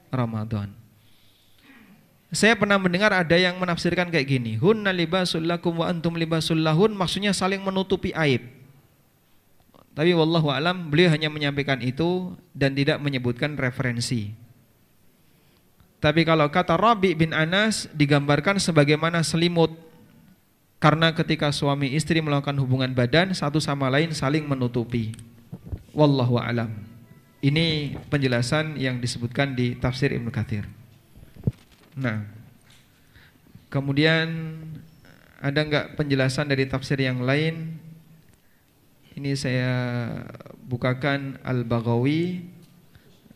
[0.08, 0.81] Ramadan.
[2.32, 6.96] Saya pernah mendengar ada yang menafsirkan kayak gini, hunna libasul lakum wa antum libasul lahun
[6.96, 8.40] maksudnya saling menutupi aib.
[9.92, 14.32] Tapi wallahu alam beliau hanya menyampaikan itu dan tidak menyebutkan referensi.
[16.00, 19.76] Tapi kalau kata Rabi bin Anas digambarkan sebagaimana selimut
[20.80, 25.12] karena ketika suami istri melakukan hubungan badan satu sama lain saling menutupi.
[25.92, 26.72] Wallahu alam.
[27.44, 30.64] Ini penjelasan yang disebutkan di tafsir Ibnu Katsir.
[31.98, 32.24] Nah,
[33.68, 34.56] kemudian
[35.42, 37.80] ada nggak penjelasan dari tafsir yang lain?
[39.12, 39.74] Ini saya
[40.64, 42.52] bukakan Al-Baghawi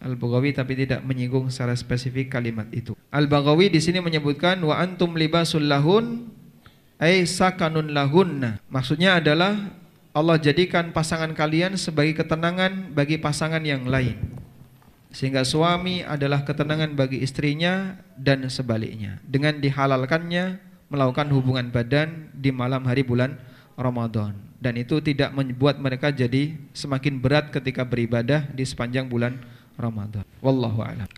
[0.01, 2.93] Al-Baghawi tapi tidak menyinggung secara spesifik kalimat itu.
[3.09, 6.29] Al-Baghawi di sini menyebutkan wa antum libasul lahun
[7.01, 8.61] ay sakanun lahunna.
[8.69, 9.73] Maksudnya adalah
[10.13, 14.17] Allah jadikan pasangan kalian sebagai ketenangan bagi pasangan yang lain.
[15.17, 19.17] Sehingga suami adalah ketenangan bagi istrinya dan sebaliknya.
[19.25, 20.61] Dengan dihalalkannya
[20.93, 23.41] melakukan hubungan badan di malam hari bulan
[23.81, 24.37] Ramadan.
[24.61, 29.41] Dan itu tidak membuat mereka jadi semakin berat ketika beribadah di sepanjang bulan
[29.81, 30.21] Ramadan.
[30.45, 31.09] Wallahu a'lam.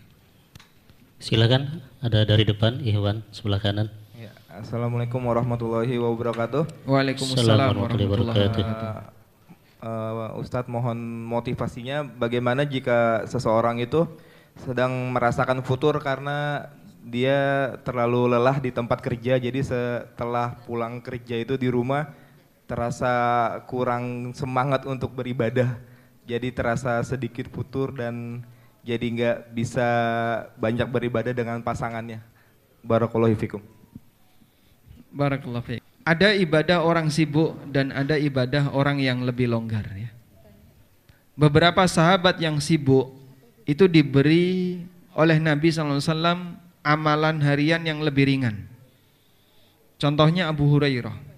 [1.19, 3.91] Silakan ada dari depan Ikhwan sebelah kanan.
[4.15, 6.87] Ya, Assalamualaikum warahmatullahi wabarakatuh.
[6.87, 9.18] Waalaikumsalam warahmatullahi wabarakatuh.
[9.79, 14.11] Uh, Ustadz mohon motivasinya bagaimana jika seseorang itu
[14.59, 16.67] sedang merasakan futur karena
[17.07, 22.11] dia terlalu lelah di tempat kerja jadi setelah pulang kerja itu di rumah
[22.67, 23.15] terasa
[23.71, 25.79] kurang semangat untuk beribadah
[26.29, 28.45] jadi terasa sedikit futur dan
[28.85, 29.89] jadi nggak bisa
[30.61, 32.21] banyak beribadah dengan pasangannya.
[32.85, 33.65] Barakallahu fikum.
[35.09, 35.88] Barakallahu fiik.
[36.09, 40.09] Ada ibadah orang sibuk dan ada ibadah orang yang lebih longgar ya.
[41.37, 43.13] Beberapa sahabat yang sibuk
[43.69, 44.81] itu diberi
[45.13, 46.01] oleh Nabi SAW
[46.81, 48.65] amalan harian yang lebih ringan.
[50.01, 51.29] Contohnya Abu Hurairah.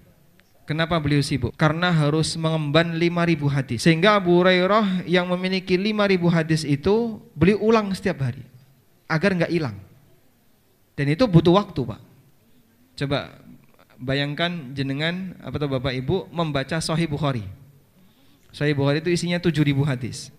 [0.70, 1.50] Kenapa beliau sibuk?
[1.58, 3.82] Karena harus mengemban 5000 hadis.
[3.82, 8.46] Sehingga Abu Hurairah yang memiliki 5000 hadis itu beli ulang setiap hari
[9.10, 9.74] agar nggak hilang.
[10.94, 12.00] Dan itu butuh waktu, Pak.
[13.02, 13.34] Coba
[14.00, 17.44] bayangkan jenengan apa tuh Bapak Ibu membaca Sahih Bukhari.
[18.50, 20.32] Sahih Bukhari itu isinya 7000 hadis.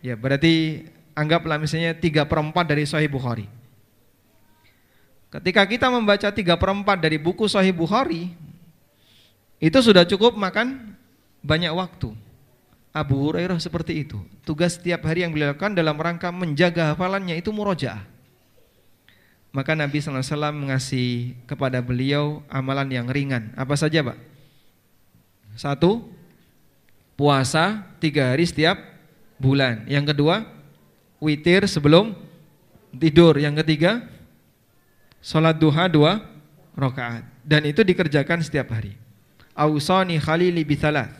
[0.00, 3.46] Ya, berarti anggaplah misalnya 3 per 4 dari Sahih Bukhari.
[5.28, 8.32] Ketika kita membaca 3 per 4 dari buku Sahih Bukhari,
[9.60, 10.96] itu sudah cukup makan
[11.44, 12.16] banyak waktu.
[12.96, 14.18] Abu Hurairah seperti itu.
[14.42, 18.17] Tugas setiap hari yang beliau lakukan dalam rangka menjaga hafalannya itu murojaah.
[19.48, 23.50] Maka Nabi SAW mengasih kepada beliau amalan yang ringan.
[23.56, 24.18] Apa saja Pak?
[25.56, 26.04] Satu,
[27.16, 28.78] puasa tiga hari setiap
[29.40, 29.88] bulan.
[29.88, 30.44] Yang kedua,
[31.18, 32.12] witir sebelum
[32.94, 33.40] tidur.
[33.40, 34.04] Yang ketiga,
[35.24, 36.22] sholat duha dua
[36.76, 37.24] rakaat.
[37.42, 39.08] Dan itu dikerjakan setiap hari
[39.58, 41.10] ausani khalili bithalat.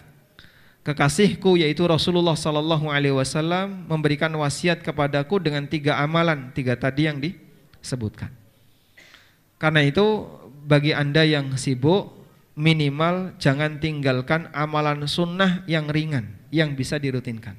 [0.86, 7.18] Kekasihku yaitu Rasulullah sallallahu alaihi wasallam memberikan wasiat kepadaku dengan tiga amalan, tiga tadi yang
[7.82, 8.30] disebutkan.
[9.58, 10.26] Karena itu
[10.68, 12.14] bagi Anda yang sibuk
[12.58, 17.54] minimal jangan tinggalkan amalan sunnah yang ringan yang bisa dirutinkan.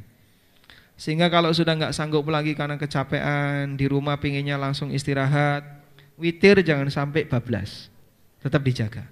[0.99, 5.63] Sehingga kalau sudah nggak sanggup lagi karena kecapean di rumah pinginnya langsung istirahat,
[6.19, 7.87] witir jangan sampai bablas,
[8.43, 9.07] tetap dijaga.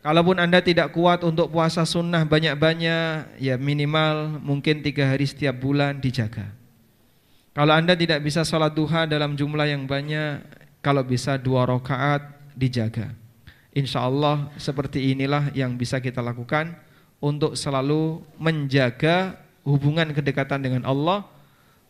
[0.00, 6.00] Kalaupun Anda tidak kuat untuk puasa sunnah banyak-banyak, ya minimal mungkin tiga hari setiap bulan
[6.00, 6.55] dijaga.
[7.56, 10.44] Kalau Anda tidak bisa sholat duha dalam jumlah yang banyak,
[10.84, 12.20] kalau bisa dua rakaat
[12.52, 13.16] dijaga.
[13.72, 16.76] Insya Allah seperti inilah yang bisa kita lakukan
[17.16, 21.24] untuk selalu menjaga hubungan kedekatan dengan Allah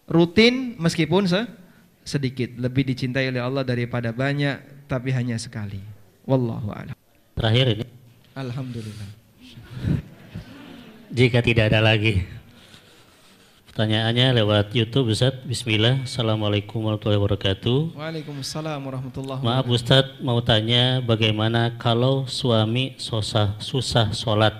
[0.06, 1.42] rutin meskipun se
[2.06, 5.82] sedikit lebih dicintai oleh Allah daripada banyak tapi hanya sekali.
[6.30, 6.94] Wallahu a'lam.
[7.34, 7.86] Terakhir ini
[8.38, 9.08] Alhamdulillah.
[11.10, 12.22] Jika tidak ada lagi
[13.76, 15.36] pertanyaannya lewat YouTube Ustaz.
[15.44, 16.08] Bismillah.
[16.08, 17.92] Assalamualaikum warahmatullahi wabarakatuh.
[17.92, 19.76] Waalaikumsalam warahmatullahi Maaf wabarakatuh.
[19.76, 24.56] Ustadz mau tanya bagaimana kalau suami susah susah sholat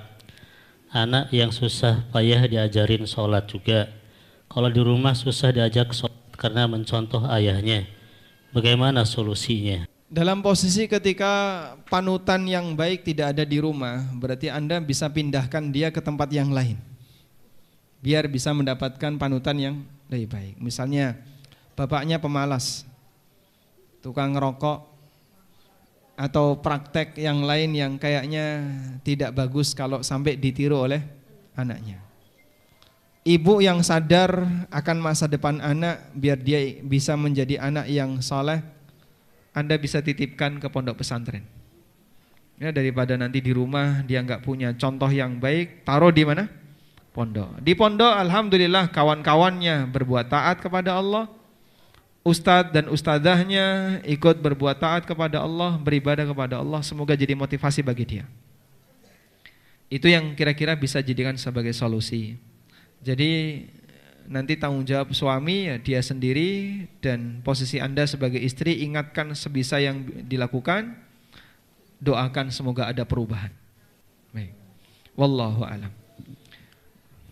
[0.93, 3.89] anak yang susah payah diajarin sholat juga
[4.53, 7.89] kalau di rumah susah diajak sholat karena mencontoh ayahnya
[8.53, 15.11] bagaimana solusinya Dalam posisi ketika panutan yang baik tidak ada di rumah, berarti Anda bisa
[15.11, 16.95] pindahkan dia ke tempat yang lain.
[18.07, 19.76] Biar bisa mendapatkan panutan yang
[20.07, 20.54] lebih baik.
[20.62, 21.18] Misalnya
[21.74, 22.86] bapaknya pemalas,
[23.98, 24.94] tukang ngerokok,
[26.16, 28.64] atau praktek yang lain yang kayaknya
[29.04, 31.04] tidak bagus kalau sampai ditiru oleh
[31.59, 32.00] anaknya.
[33.26, 38.62] Ibu yang sadar akan masa depan anak biar dia bisa menjadi anak yang soleh,
[39.50, 41.42] anda bisa titipkan ke pondok pesantren.
[42.57, 46.48] Ya daripada nanti di rumah dia nggak punya contoh yang baik, taruh di mana?
[47.17, 47.64] Pondok.
[47.64, 51.33] Di pondok alhamdulillah kawan-kawannya berbuat taat kepada Allah.
[52.21, 58.05] Ustadz dan ustadzahnya ikut berbuat taat kepada Allah, beribadah kepada Allah, semoga jadi motivasi bagi
[58.05, 58.25] dia.
[59.89, 62.37] Itu yang kira-kira bisa jadikan sebagai solusi.
[63.01, 63.64] Jadi
[64.27, 70.03] nanti tanggung jawab suami ya dia sendiri dan posisi Anda sebagai istri ingatkan sebisa yang
[70.27, 70.99] dilakukan
[72.03, 73.55] doakan semoga ada perubahan.
[74.35, 74.53] Baik.
[75.17, 76.05] Wallahu alam.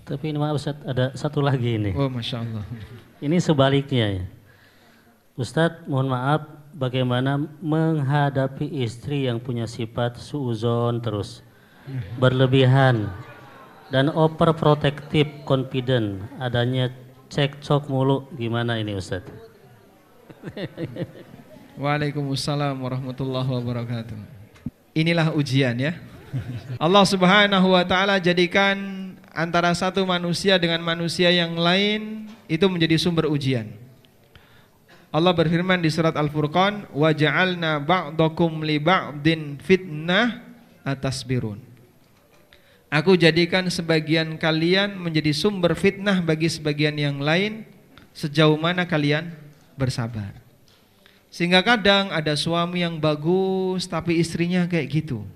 [0.05, 1.97] Tapi ini maaf Ustaz, ada satu lagi ini.
[1.97, 2.65] Oh, masya Allah.
[3.25, 4.25] Ini sebaliknya ya.
[5.35, 6.45] Ustadz mohon maaf
[6.77, 11.43] bagaimana menghadapi istri yang punya sifat suuzon terus
[12.21, 13.11] berlebihan
[13.91, 16.93] dan overprotective confident adanya
[17.33, 19.33] cekcok mulu gimana ini Ustadz?
[21.83, 24.19] Waalaikumsalam warahmatullahi wabarakatuh.
[24.95, 25.99] Inilah ujian ya.
[26.85, 28.79] Allah Subhanahu wa taala jadikan
[29.35, 33.69] antara satu manusia dengan manusia yang lain itu menjadi sumber ujian.
[35.15, 40.43] Allah berfirman di surat Al-Furqan, "Wa ja'alna ba'dakum li ba'din fitnah
[40.83, 41.63] atasbirun."
[42.91, 47.67] Aku jadikan sebagian kalian menjadi sumber fitnah bagi sebagian yang lain
[48.15, 49.35] sejauh mana kalian
[49.75, 50.31] bersabar.
[51.27, 55.27] Sehingga kadang ada suami yang bagus tapi istrinya kayak gitu.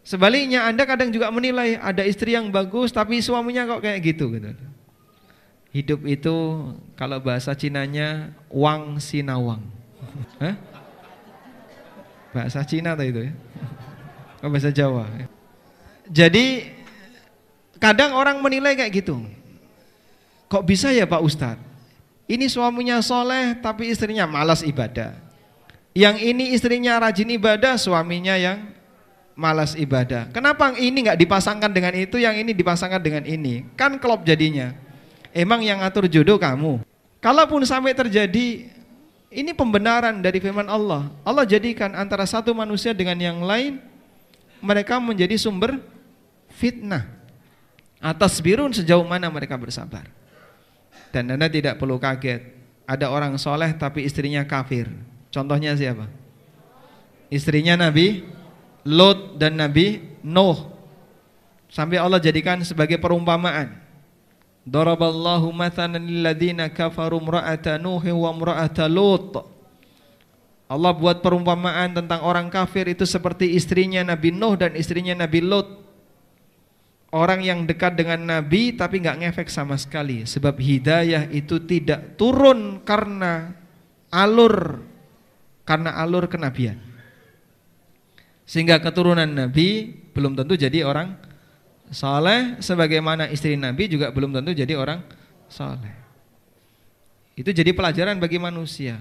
[0.00, 4.50] Sebaliknya Anda kadang juga menilai ada istri yang bagus tapi suaminya kok kayak gitu gitu.
[5.70, 6.36] Hidup itu
[6.98, 9.62] kalau bahasa Cinanya wang sinawang.
[12.34, 13.32] Bahasa Cina tuh itu ya.
[14.40, 15.06] Oh, bahasa Jawa.
[16.10, 16.74] Jadi
[17.78, 19.20] kadang orang menilai kayak gitu.
[20.50, 21.62] Kok bisa ya Pak Ustadz?
[22.30, 25.18] Ini suaminya soleh tapi istrinya malas ibadah.
[25.90, 28.70] Yang ini istrinya rajin ibadah, suaminya yang
[29.40, 30.28] malas ibadah.
[30.36, 33.64] Kenapa ini nggak dipasangkan dengan itu, yang ini dipasangkan dengan ini?
[33.72, 34.76] Kan klop jadinya.
[35.32, 36.84] Emang yang ngatur jodoh kamu.
[37.24, 38.68] Kalaupun sampai terjadi,
[39.32, 41.08] ini pembenaran dari firman Allah.
[41.24, 43.80] Allah jadikan antara satu manusia dengan yang lain,
[44.60, 45.80] mereka menjadi sumber
[46.52, 47.08] fitnah.
[48.00, 50.04] Atas birun sejauh mana mereka bersabar.
[51.12, 52.60] Dan Anda tidak perlu kaget.
[52.84, 54.90] Ada orang soleh tapi istrinya kafir.
[55.30, 56.10] Contohnya siapa?
[57.30, 58.26] Istrinya Nabi
[58.84, 60.70] Lot dan Nabi Nuh.
[61.70, 63.78] Sampai Allah jadikan sebagai perumpamaan.
[64.66, 69.38] Daraballahu mathalan lilladzina kafaru imra'ata Nuh wa imra'ata Lut.
[70.70, 75.68] Allah buat perumpamaan tentang orang kafir itu seperti istrinya Nabi Nuh dan istrinya Nabi Lot.
[77.10, 82.86] Orang yang dekat dengan Nabi tapi nggak ngefek sama sekali sebab hidayah itu tidak turun
[82.86, 83.50] karena
[84.14, 84.78] alur
[85.66, 86.89] karena alur kenabian.
[88.50, 91.14] Sehingga keturunan Nabi belum tentu jadi orang
[91.94, 95.06] saleh sebagaimana istri Nabi juga belum tentu jadi orang
[95.46, 95.94] saleh.
[97.38, 98.98] Itu jadi pelajaran bagi manusia.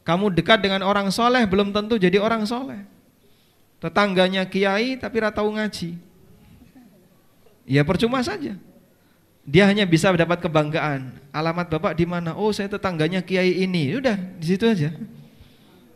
[0.00, 2.88] Kamu dekat dengan orang soleh belum tentu jadi orang soleh.
[3.84, 6.00] Tetangganya kiai tapi ratau ngaji
[7.68, 8.56] ya percuma saja.
[9.44, 11.20] Dia hanya bisa mendapat kebanggaan.
[11.28, 12.32] Alamat bapak di mana?
[12.32, 13.92] Oh saya tetangganya kiai ini.
[14.00, 14.88] Udah di situ aja.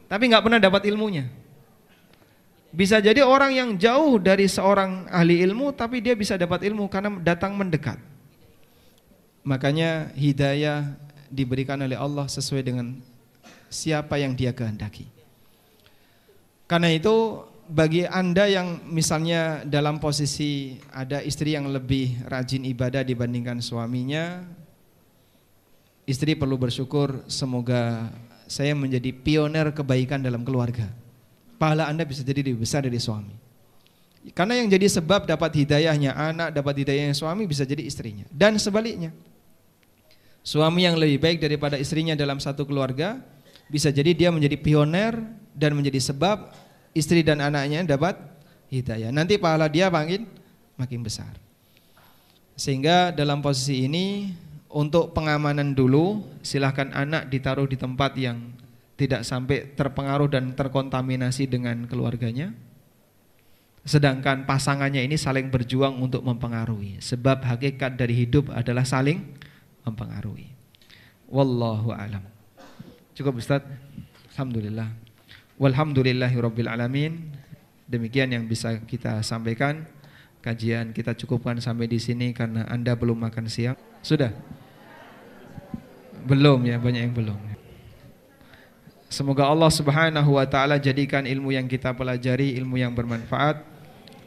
[0.04, 1.47] Tapi nggak pernah dapat ilmunya.
[2.68, 7.16] Bisa jadi orang yang jauh dari seorang ahli ilmu, tapi dia bisa dapat ilmu karena
[7.24, 7.96] datang mendekat.
[9.40, 10.92] Makanya hidayah
[11.32, 13.00] diberikan oleh Allah sesuai dengan
[13.72, 15.08] siapa yang dia kehendaki.
[16.68, 23.64] Karena itu bagi Anda yang misalnya dalam posisi ada istri yang lebih rajin ibadah dibandingkan
[23.64, 24.44] suaminya,
[26.04, 28.12] istri perlu bersyukur semoga
[28.44, 31.07] saya menjadi pioner kebaikan dalam keluarga.
[31.58, 33.34] Pahala Anda bisa jadi lebih besar dari suami.
[34.34, 38.26] Karena yang jadi sebab dapat hidayahnya anak, dapat hidayahnya suami bisa jadi istrinya.
[38.30, 39.10] Dan sebaliknya.
[40.46, 43.20] Suami yang lebih baik daripada istrinya dalam satu keluarga
[43.68, 45.18] bisa jadi dia menjadi pioner
[45.52, 46.54] dan menjadi sebab
[46.96, 48.16] istri dan anaknya dapat
[48.72, 49.12] hidayah.
[49.12, 50.24] Nanti pahala dia makin
[50.78, 51.34] makin besar.
[52.58, 54.34] Sehingga dalam posisi ini
[54.72, 58.40] untuk pengamanan dulu silahkan anak ditaruh di tempat yang
[58.98, 62.50] tidak sampai terpengaruh dan terkontaminasi dengan keluarganya.
[63.86, 66.98] Sedangkan pasangannya ini saling berjuang untuk mempengaruhi.
[66.98, 69.22] Sebab hakikat dari hidup adalah saling
[69.86, 70.50] mempengaruhi.
[71.30, 72.26] Wallahu alam.
[73.14, 73.62] Cukup Ustaz.
[74.34, 74.90] Alhamdulillah.
[75.62, 77.32] Walhamdulillahirabbil alamin.
[77.86, 79.86] Demikian yang bisa kita sampaikan.
[80.42, 83.78] Kajian kita cukupkan sampai di sini karena Anda belum makan siang.
[84.02, 84.34] Sudah?
[86.26, 87.57] Belum ya, banyak yang belum.
[89.08, 93.64] Semoga Allah Subhanahu wa taala jadikan ilmu yang kita pelajari ilmu yang bermanfaat.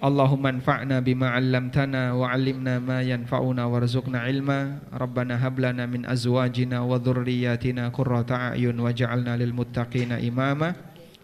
[0.01, 4.81] Allahumma anfa'na bima 'allamtana wa 'allimna ma yanfa'una warzuqna ilma.
[4.89, 10.73] Rabbana hab lana min azwajina wa dhurriyyatina qurrata a'yun waj'alna lil muttaqina imama.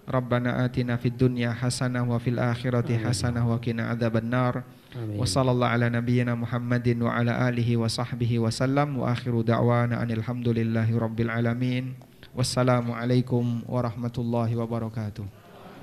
[0.06, 4.62] Rabbana atina fid dunya hasanah wa fil akhirati hasanah wa qina adzabannar.
[4.94, 9.98] Wa sallallahu ala nabiyyina Muhammadin wa ala alihi wa sahbihi wa sallam wa akhiru da'wana
[9.98, 11.98] anil hamdulillahi rabbil alamin.
[12.36, 15.24] Wassalamu alaikum warahmatullahi wabarakatuh.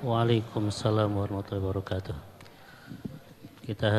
[0.05, 2.15] Waalaikumsalam warahmatullahi wabarakatuh.
[3.65, 3.89] Kita